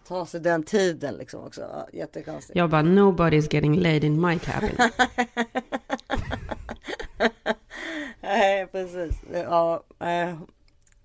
[0.08, 1.60] Ta sig den tiden liksom också.
[1.60, 2.56] Ja, jättekonstigt.
[2.56, 4.76] Jag bara, nobody's getting laid in my cabin.
[8.20, 9.22] Nej, precis.
[9.32, 10.38] Ja, eh,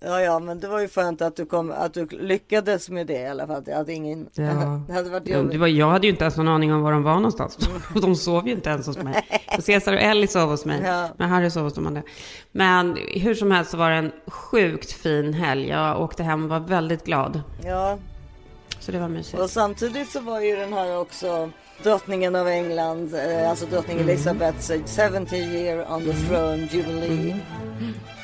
[0.00, 3.20] ja, ja, men det var ju skönt att du, kom, att du lyckades med det
[3.20, 3.64] i alla fall.
[3.74, 4.28] Att ingen...
[4.34, 4.44] Ja.
[4.88, 5.52] det hade varit Ja, jobbigt.
[5.52, 7.58] Det var, jag hade ju inte ens någon aning om var de var någonstans.
[8.02, 9.28] De sov ju inte ens hos mig.
[9.56, 10.80] Så Cesar och Ellie sov hos mig.
[10.84, 11.08] Ja.
[11.16, 12.02] Men Harry sov hos de andra.
[12.52, 15.68] Men hur som helst så var det en sjukt fin helg.
[15.68, 17.42] Jag åkte hem och var väldigt glad.
[17.64, 17.98] Ja,
[18.80, 19.42] Så det var mysigt.
[19.42, 21.50] och samtidigt så var ju den här också
[21.82, 24.08] drottningen av England, eh, alltså drottning Mm.
[24.08, 24.80] Elizabeths eh,
[25.20, 27.36] 70 year on the throne jubilee.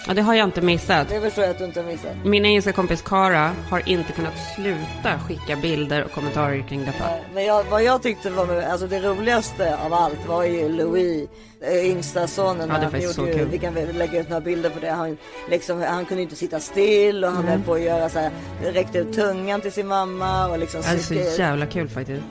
[0.08, 1.08] Ja, det har jag inte missat.
[1.08, 2.10] Det förstår jag att du inte har missat.
[2.24, 7.04] Min engelska kompis Cara har inte kunnat sluta skicka bilder och kommentarer kring detta.
[7.34, 11.28] Men jag, vad jag tyckte var med, alltså det roligaste av allt var ju Louis,
[11.60, 12.68] eh, yngsta sonen.
[12.72, 13.48] Ja, det Han så gjorde ju- kul.
[13.50, 14.90] Vi kan lägga ut några bilder på det.
[14.90, 15.16] Han,
[15.50, 18.30] liksom, han kunde inte sitta still och han höll på att göra så här,
[18.64, 20.88] räckte ut tungan till sin mamma och liksom Det
[21.20, 22.22] är så jävla kul faktiskt.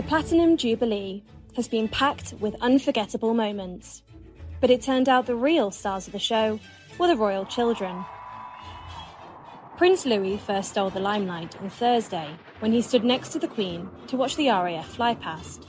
[0.00, 1.22] The Platinum Jubilee
[1.56, 4.02] has been packed with unforgettable moments.
[4.58, 6.58] But it turned out the real stars of the show
[6.96, 8.02] were the royal children.
[9.76, 12.30] Prince Louis first stole the limelight on Thursday
[12.60, 15.66] when he stood next to the Queen to watch the RAF fly past.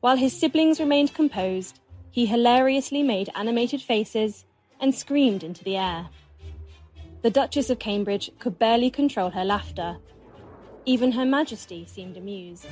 [0.00, 1.78] While his siblings remained composed,
[2.10, 4.44] he hilariously made animated faces
[4.80, 6.08] and screamed into the air.
[7.22, 9.98] The Duchess of Cambridge could barely control her laughter.
[10.86, 12.70] Even Her Majesty seemed amused.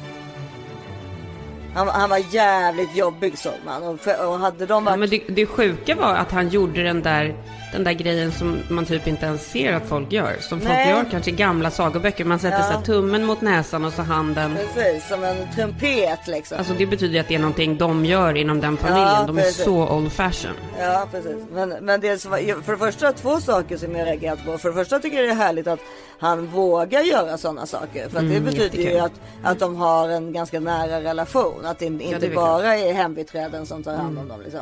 [1.75, 3.83] han, han var jävligt jobbig såg man.
[3.83, 4.99] Och, för, och hade de Ja, varit...
[4.99, 7.35] men det, det sjuka var att han gjorde den där,
[7.73, 10.37] den där grejen som man typ inte ens ser att folk gör.
[10.41, 10.91] Som folk Nej.
[10.91, 12.25] gör kanske i gamla sagoböcker.
[12.25, 12.73] Man sätter Ja.
[12.73, 14.57] så tummen mot näsan och så handen.
[14.75, 16.59] Precis, som en trumpet liksom.
[16.59, 19.09] Alltså det betyder ju att det är någonting de gör inom den familjen.
[19.09, 20.53] Ja, de är så old fashion.
[20.79, 21.37] Ja, precis.
[21.53, 24.59] Men, men det var, för det första två saker som jag reagerat på.
[24.59, 25.81] För det första tycker jag det är härligt att
[26.19, 28.09] han vågar göra sådana saker.
[28.09, 29.01] För att det betyder ju jättekul.
[29.01, 29.13] att,
[29.43, 31.67] att de har en ganska nära relation.
[31.67, 34.41] Att det inte det är väl bara är hembiträden som tar hand om dem.
[34.45, 34.61] Liksom.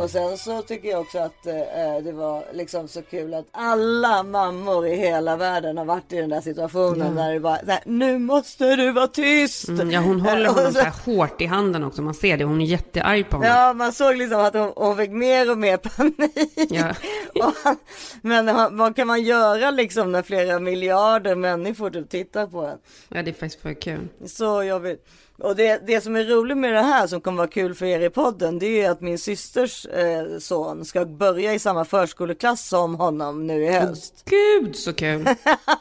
[0.00, 1.54] Och sen så tycker jag också att eh,
[2.04, 6.30] det var liksom så kul att alla mammor i hela världen har varit i den
[6.30, 7.14] där situationen.
[7.16, 9.68] Där det bara, nej, nu måste du vara tyst.
[9.68, 12.02] Mm, ja, hon håller Eh, honom så- så här hårt i handen också.
[12.02, 12.44] Man ser det.
[12.44, 13.50] Hon är jättearg på honom.
[13.50, 16.70] Ja, man såg liksom att hon, hon fick mer och mer panik.
[16.70, 16.92] Ja.
[17.64, 17.76] Han,
[18.22, 22.78] men vad kan man göra liksom när flera miljarder människor typ tittar på en?
[23.08, 24.08] Ja, det är faktiskt för kul.
[24.26, 25.06] Så jobbigt.
[25.42, 28.00] Och det, det som är roligt med det här som kommer vara kul för er
[28.00, 32.68] i podden det är ju att min systers eh, son ska börja i samma förskoleklass
[32.68, 34.24] som honom nu i höst.
[34.30, 35.28] Gud så kul!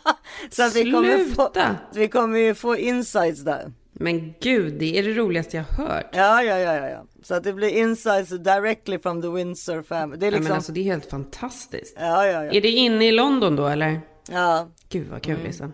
[0.50, 1.76] Så att vi kommer, få, Sluta!
[1.94, 3.72] vi kommer ju få insights där.
[3.94, 6.06] Men gud, det är det roligaste jag hört.
[6.12, 7.04] Ja, ja, ja, ja, ja.
[7.24, 10.20] Så att det blir insights directly from the Windsor family.
[10.20, 11.96] Det är Ja, liksom, men alltså det är helt fantastiskt.
[12.00, 12.52] ja, ja, ja.
[12.52, 14.02] Är det inne i London då eller?
[14.32, 14.68] ja.
[14.90, 15.72] Gud vad kul Lisa.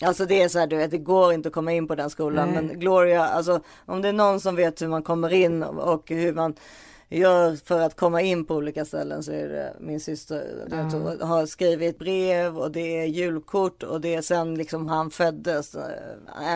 [0.00, 2.10] Alltså det är så här, du vet, det går inte att komma in på den
[2.10, 2.48] skolan.
[2.52, 2.62] Nej.
[2.62, 6.32] Men Gloria, alltså om det är någon som vet hur man kommer in och hur
[6.32, 6.54] man
[7.08, 10.66] gör för att komma in på olika ställen så är det min syster.
[10.70, 15.10] Du vet, har skrivit brev och det är julkort och det är sen liksom han
[15.10, 15.82] föddes, eh,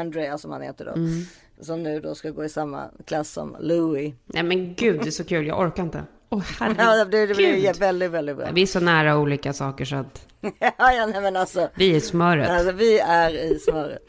[0.00, 0.92] Andrea som han heter då.
[0.92, 1.22] Mm.
[1.60, 4.14] Som nu då ska gå i samma klass som Louis.
[4.26, 5.46] Nej men gud, det är så kul.
[5.46, 6.04] Jag orkar inte.
[6.30, 6.42] Åh
[6.78, 8.50] Ja, det, blir väldigt, väldigt bra.
[8.52, 10.26] Vi är så nära olika saker så att
[10.58, 12.50] ja, ja, nej, men alltså, vi är i smöret.
[12.50, 14.02] alltså vi är i smöret.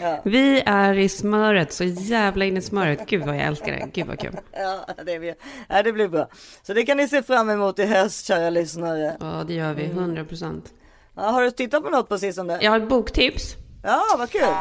[0.00, 0.20] Ja.
[0.24, 3.06] Vi är i smöret, så jävla in i smöret.
[3.06, 3.88] Gud vad jag älskar det.
[3.92, 4.36] Gud vad kul.
[4.52, 5.34] Ja, det blir,
[5.68, 6.28] ja, det blir bra.
[6.62, 9.16] Så det kan ni se fram emot i höst, kära lyssnare.
[9.20, 9.84] Ja, det gör vi.
[9.84, 10.72] 100 procent.
[11.16, 12.58] Ja, har du tittat på något på sistone?
[12.62, 13.56] Jag har ett boktips.
[13.82, 14.54] Ja, vad kul.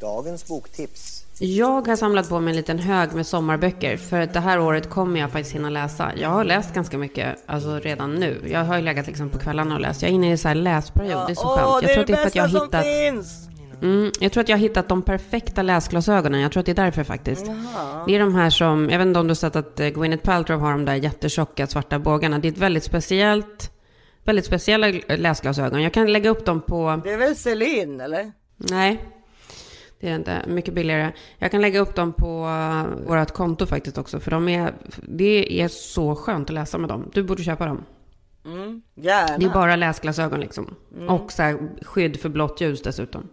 [0.00, 1.21] Dagens boktips.
[1.38, 3.96] Jag har samlat på mig en liten hög med sommarböcker.
[3.96, 6.12] För att det här året kommer jag faktiskt hinna läsa.
[6.16, 8.40] Jag har läst ganska mycket, alltså redan nu.
[8.50, 10.02] Jag har ju legat liksom på kvällarna och läst.
[10.02, 11.26] Jag är inne i en här läsperiod.
[11.26, 11.82] det är så Åh, skönt.
[11.82, 12.84] det Jag är tror det att det är för att jag har hittat...
[12.84, 13.48] finns.
[13.82, 16.40] Mm, jag tror att jag har hittat de perfekta läsglasögonen.
[16.40, 17.46] Jag tror att det är därför faktiskt.
[18.06, 20.24] Det är de här som, jag vet inte om du har sett att eh, Gwyneth
[20.24, 22.38] Paltrow har de där jättetjocka svarta bågarna.
[22.38, 23.70] Det är ett väldigt speciellt,
[24.24, 25.82] väldigt speciella läsglasögon.
[25.82, 28.32] Jag kan lägga upp dem på, Det är väl Celine, eller?
[28.56, 29.00] nej,
[30.02, 31.12] det är inte, mycket billigare.
[31.38, 34.20] Jag kan lägga upp dem på uh, vårt konto faktiskt också.
[34.20, 37.10] För de är, det är så skönt att läsa med dem.
[37.14, 37.84] Du borde köpa dem.
[38.94, 39.38] Gärna.
[39.38, 40.74] Det är bara läsglasögon liksom.
[41.08, 43.28] Och så här, skydd för blått ljus dessutom.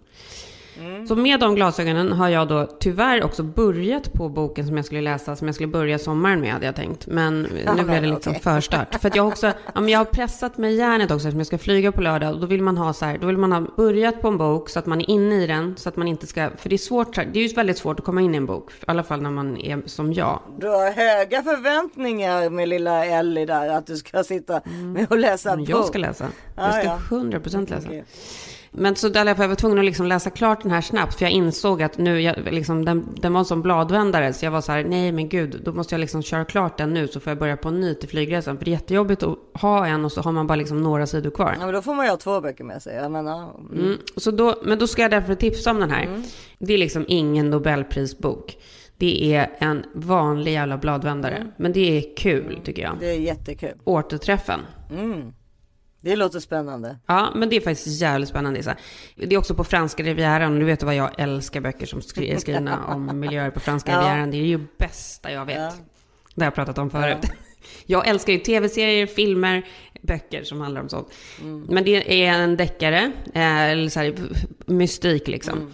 [1.08, 5.02] Så med de glasögonen har jag då tyvärr också börjat på boken som jag skulle
[5.02, 7.08] läsa, som jag skulle börja sommaren med hade jag tänkt.
[7.08, 7.42] Men
[7.76, 8.44] nu blev det liksom okej.
[8.44, 8.96] förstart.
[9.02, 11.48] För att jag också, ja, men jag har pressat mig i järnet också eftersom jag
[11.48, 12.34] ska flyga på lördag.
[12.34, 14.70] Och då vill man ha så här, då vill man ha börjat på en bok
[14.70, 15.78] så att man är inne i den.
[15.78, 18.06] Så att man inte ska, för det är svårt, det är ju väldigt svårt att
[18.06, 18.72] komma in i en bok.
[18.72, 20.40] I alla fall när man är som jag.
[20.58, 25.50] Du har höga förväntningar med lilla Ellie där att du ska sitta med och läsa
[25.50, 25.70] Men bok.
[25.70, 26.26] jag ska läsa.
[26.56, 27.00] Jag ska ja.
[27.10, 27.88] 100% läsa.
[27.88, 28.06] Okej.
[28.72, 31.32] Men så där jag var tvungen att liksom läsa klart den här snabbt, för jag
[31.32, 34.72] insåg att nu, jag, liksom, den, den var en sån bladvändare, så jag var så
[34.72, 37.38] här, nej men gud, då måste jag liksom köra klart den nu, så får jag
[37.38, 38.58] börja på en ny till flygresan.
[38.58, 41.32] För det är jättejobbigt att ha en och så har man bara liksom några sidor
[41.32, 41.56] kvar.
[41.60, 42.96] Ja, men då får man ju ha två böcker med sig.
[42.96, 43.86] Jag menar, mm.
[43.86, 43.98] Mm.
[44.16, 46.22] Så då, men då ska jag därför tipsa om den här.
[46.60, 48.58] Det är liksom ingen Nobelprisbok.
[48.98, 51.52] Det är en vanlig jävla bladvändare.
[51.58, 52.98] Men det är kul, tycker jag.
[53.00, 53.74] det är jättekul.
[53.84, 54.60] Återträffen.
[54.92, 55.34] Mm.
[56.02, 56.98] Det låter spännande.
[57.06, 58.60] Ja, men det är faktiskt jävligt spännande.
[58.60, 58.76] Isa.
[59.16, 60.54] Det är också på franska rivieran.
[60.54, 64.00] och Du vet vad jag älskar böcker som är skrivna om miljöer på franska Ja.
[64.02, 64.32] rivieran.
[64.32, 65.58] Det är ju bästa jag vet.
[65.58, 65.72] Ja.
[66.36, 67.18] Det har jag pratat om förut.
[67.86, 69.66] Jag älskar ju tv-serier, filmer,
[70.02, 71.08] böcker som handlar om sånt.
[71.42, 71.62] Mm.
[71.70, 74.14] Men det är en deckare, eh, eller så här,
[74.66, 75.58] mystik liksom.
[75.58, 75.72] Mm.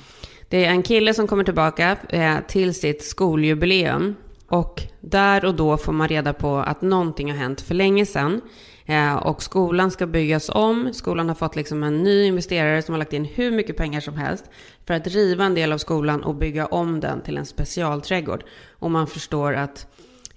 [0.50, 4.16] Det är en kille som kommer tillbaka eh, till sitt skoljubileum.
[4.48, 8.42] Och där och då får man reda på att någonting har hänt för länge sedan.
[8.86, 10.94] Eh, och skolan ska byggas om.
[10.94, 14.18] Skolan har fått liksom en ny investerare som har lagt in hur mycket pengar som
[14.18, 14.46] helst
[14.86, 18.44] för att riva en del av skolan och bygga om den till en specialträdgård.
[18.80, 19.88] Och man förstår att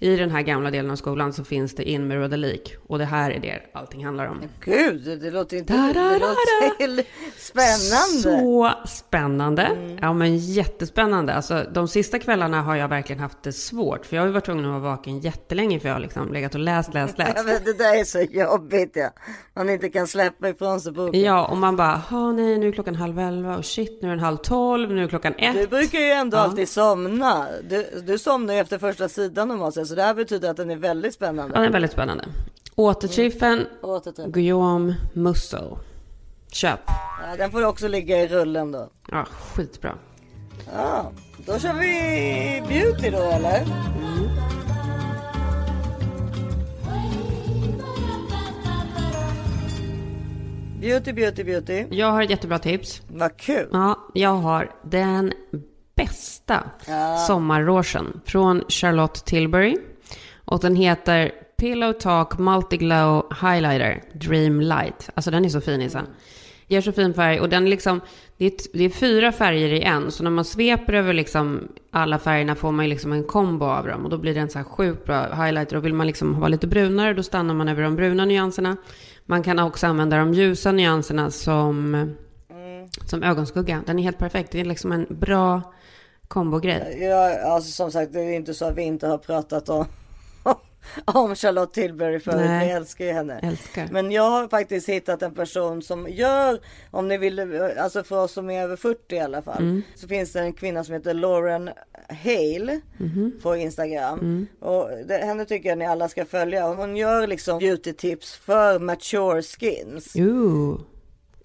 [0.01, 2.75] i den här gamla delen av skolan så finns det inmurodade lik.
[2.87, 4.41] Och det här är det allting handlar om.
[4.65, 5.73] Gud, det, låter inte...
[5.73, 6.35] Da, da, da,
[7.37, 8.21] spännande.
[8.23, 9.97] Så spännande.
[10.01, 11.33] Ja, men jättespännande.
[11.33, 14.05] Alltså, de sista kvällarna har jag verkligen haft det svårt.
[14.05, 16.59] För jag har varit tvungen att vara vaken jättelänge för jag har liksom legat och
[16.61, 17.45] läst, läst, Ja, läst.
[17.45, 19.09] men det där är så jobbigt ja.
[19.55, 21.21] Man inte kan släppa ifrån sig boken.
[21.21, 24.11] Ja, och man bara, "Åh, nej, nu är klockan halv elva och shit, nu är
[24.11, 25.69] den halv tolv, nu är klockan Du ett.
[25.69, 27.47] brukar ju ändå alltid somna.
[27.69, 29.88] Du, du somnar ju efter första sidan normalt sett.
[29.89, 31.53] Så det här betyder att den är väldigt Ja, spännande.
[31.55, 32.25] den är väldigt spännande.
[32.75, 34.27] Återträffen, Återträff.
[34.27, 35.77] Guillaume Musso.
[36.51, 36.79] Köp.
[36.87, 38.89] Ja, den får också ligga i rullen då.
[39.11, 39.95] Ja, skitbra.
[40.75, 41.11] Ja,
[41.45, 43.65] då kör vi beauty då eller?
[50.81, 51.85] Beauty, beauty, beauty.
[51.89, 53.01] Jag har ett jättebra tips.
[53.07, 53.67] Vad kul.
[53.71, 55.33] Ja, jag har den
[55.99, 56.63] bästa
[57.27, 59.77] sommarrogen från Charlotte Tilbury.
[60.45, 65.09] Och den heter Pillow Talk Multiglow Highlighter Dream Light.
[65.13, 66.03] Alltså den är så fin Isa.
[66.67, 68.01] Ger så fin färg och den liksom,
[68.37, 70.11] det är, det är fyra färger i en.
[70.11, 73.87] Så när man sveper över liksom alla färgerna får man ju liksom en kombo av
[73.87, 74.03] dem.
[74.03, 75.75] Och då blir det en så här sjukt bra highlighter.
[75.77, 78.77] Och vill man liksom vara lite brunare då stannar man över de bruna nyanserna.
[79.25, 82.15] Man kan också använda de ljusa nyanserna som,
[83.05, 83.83] som ögonskugga.
[83.85, 84.51] Den är helt perfekt.
[84.51, 85.61] Det är liksom en bra
[86.29, 86.97] kombogrej.
[87.01, 89.85] Ja, alltså som sagt, det är inte så att vi inte har pratat om,
[91.05, 92.37] om Charlotte Tilbury förut.
[92.45, 92.67] Nej.
[92.67, 93.39] Vi älskar ju henne.
[93.43, 93.87] Älskar.
[93.91, 96.59] Men jag har faktiskt hittat en person som gör,
[96.91, 99.61] om ni vill, alltså för oss som är över 40 i alla fall.
[99.61, 99.81] Mm.
[99.95, 101.69] Så finns det en kvinna som heter Lauren
[102.23, 103.31] Hale Mhm.
[103.43, 104.19] på Instagram.
[104.19, 104.47] Mm.
[104.59, 106.67] Och det, henne tycker jag ni alla ska följa.
[106.67, 110.15] Hon gör liksom beauty tips för mature skins.
[110.15, 110.79] Ooh,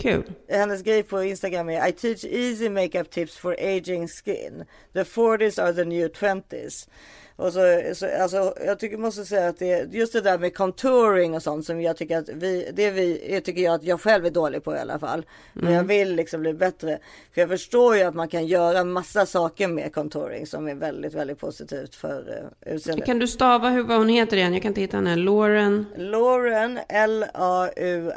[0.04, 0.32] kul.
[0.48, 4.64] Hennes grej på Instagram är I teach easy makeup tips for aging skin.
[4.92, 6.88] The 40s are the new 20s.
[7.36, 7.60] Och så,
[7.94, 11.66] så, alltså, jag tycker, måste säga att det just det där med contouring och sånt
[11.66, 14.74] som jag tycker att vi, det vi, tycker jag att jag själv är dålig på
[14.74, 15.26] i alla fall.
[15.52, 16.98] Men jag vill liksom bli bättre.
[17.34, 21.14] För jag förstår ju att man kan göra massa saker med contouring som är väldigt,
[21.14, 23.06] väldigt positivt för uh, utseendet.
[23.06, 24.52] Kan du stava hur, vad hon heter igen?
[24.52, 25.16] Jag kan inte hitta henne.
[25.16, 25.86] Lauren.
[25.96, 28.14] Lauren, L-A-U-R-E-N.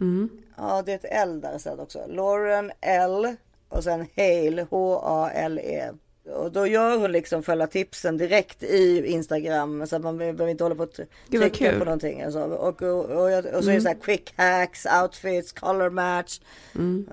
[0.00, 0.28] Mm.
[0.56, 2.06] Ja, det är ett L där sen också.
[2.06, 3.36] Lauren L
[3.68, 5.90] och sen Hale, H-A-L-E.
[6.34, 10.64] Och då gör hon liksom själva tipsen direkt i Instagram så att man behöver inte
[10.64, 11.00] hålla på att
[11.30, 12.22] trycka på någonting.
[12.22, 12.40] Alltså.
[12.40, 16.40] Och, och, och, jag- och så är det så här quick hacks, outfits, color match.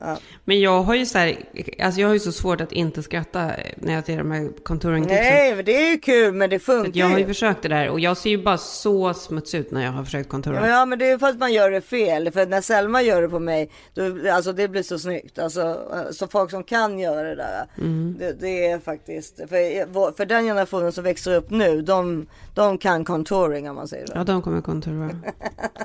[0.02, 0.18] Ja.
[0.46, 1.38] Men jag har ju så här,
[1.80, 5.24] alltså jag har ju så svårt att inte skratta när jag ser de här contouring-tipsen.
[5.24, 7.28] Nej, men det är ju kul men det funkar Jag har ju ju.
[7.28, 10.30] försökt det där och jag ser ju bara så smutsig ut när jag har försökt
[10.30, 10.68] contoura.
[10.70, 12.32] Ja men det är för att man gör det fel.
[12.32, 15.40] För när Selma gör det på mig, då, alltså det blir så snyggt.
[15.40, 15.78] Alltså,
[16.12, 17.66] så folk som kan göra det där.
[17.78, 18.16] Mm.
[18.20, 23.06] Det, det är faktiskt, för, för den generationen som växer upp nu, de, de kan
[23.06, 24.14] contouring om man säger så.
[24.16, 25.10] Ja, de kommer contoura.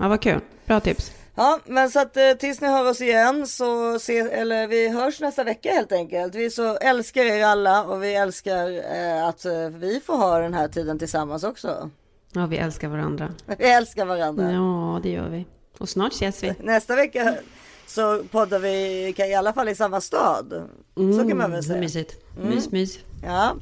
[0.01, 0.41] Ja, vad kul.
[0.67, 1.13] Bra tips.
[1.35, 5.21] Ja, men så att eh, tills ni hör oss igen så se, eller vi hörs
[5.21, 6.35] nästa vecka helt enkelt.
[6.35, 10.55] Vi så älskar er alla och vi älskar eh, att eh, vi får ha den
[10.55, 11.91] här tiden tillsammans också.
[12.33, 13.35] Ja, vi älskar varandra.
[13.59, 14.53] Vi älskar varandra.
[14.53, 15.47] Ja, det gör vi.
[15.79, 16.55] Och snart ses vi.
[16.61, 17.35] Nästa vecka
[17.95, 20.69] så poddar vi i alla fall i samma stad.
[20.95, 21.81] Så kan man väl säga.
[21.81, 22.15] Mysigt.
[22.37, 22.99] Mys, mys.
[23.23, 23.57] Ja.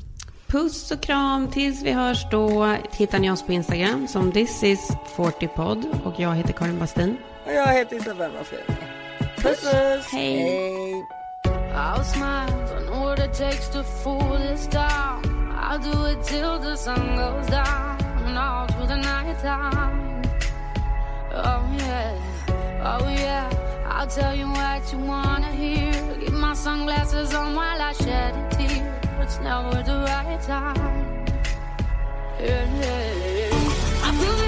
[0.46, 2.76] Puss och kram tills vi hörs då.
[2.90, 7.16] Hittar ni oss på Instagram som this is 40pod och jag heter Karin Bastin.
[7.46, 8.78] Och jag heter Isabella Fredrik.
[9.36, 10.06] Puss puss!
[10.12, 10.42] Hej.
[10.42, 11.04] Hej.
[11.74, 15.22] I'll smile, know what it takes to fool this town.
[15.52, 20.22] I'll do it till the sun goes down and all through the night time.
[21.30, 22.18] Oh yeah,
[22.82, 23.48] oh yeah,
[23.98, 25.92] I'll tell you what you wanna hear.
[26.20, 29.00] Keep my sunglasses on while I shed a tear.
[29.20, 31.26] It's never the right time.
[32.38, 34.06] Yeah, yeah, yeah.
[34.06, 34.47] I put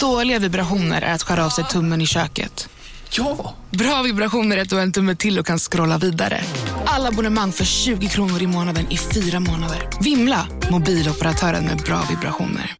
[0.00, 2.68] Dåliga vibrationer är att skära av sig tummen i köket.
[3.10, 3.54] Ja!
[3.70, 6.40] Bra vibrationer är att du har en tumme till och kan scrolla vidare.
[6.86, 9.88] Alla abonnemang för 20 kronor i månaden i fyra månader.
[10.00, 10.48] Vimla!
[10.70, 12.74] Mobiloperatören med bra vibrationer.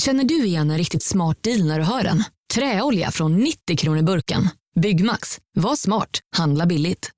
[0.00, 2.24] Känner du igen en riktigt smart deal när du hör den?
[2.54, 4.48] Träolja från 90 kronor burken.
[4.80, 5.38] Byggmax.
[5.58, 6.10] Var smart.
[6.36, 7.10] Handla billigt.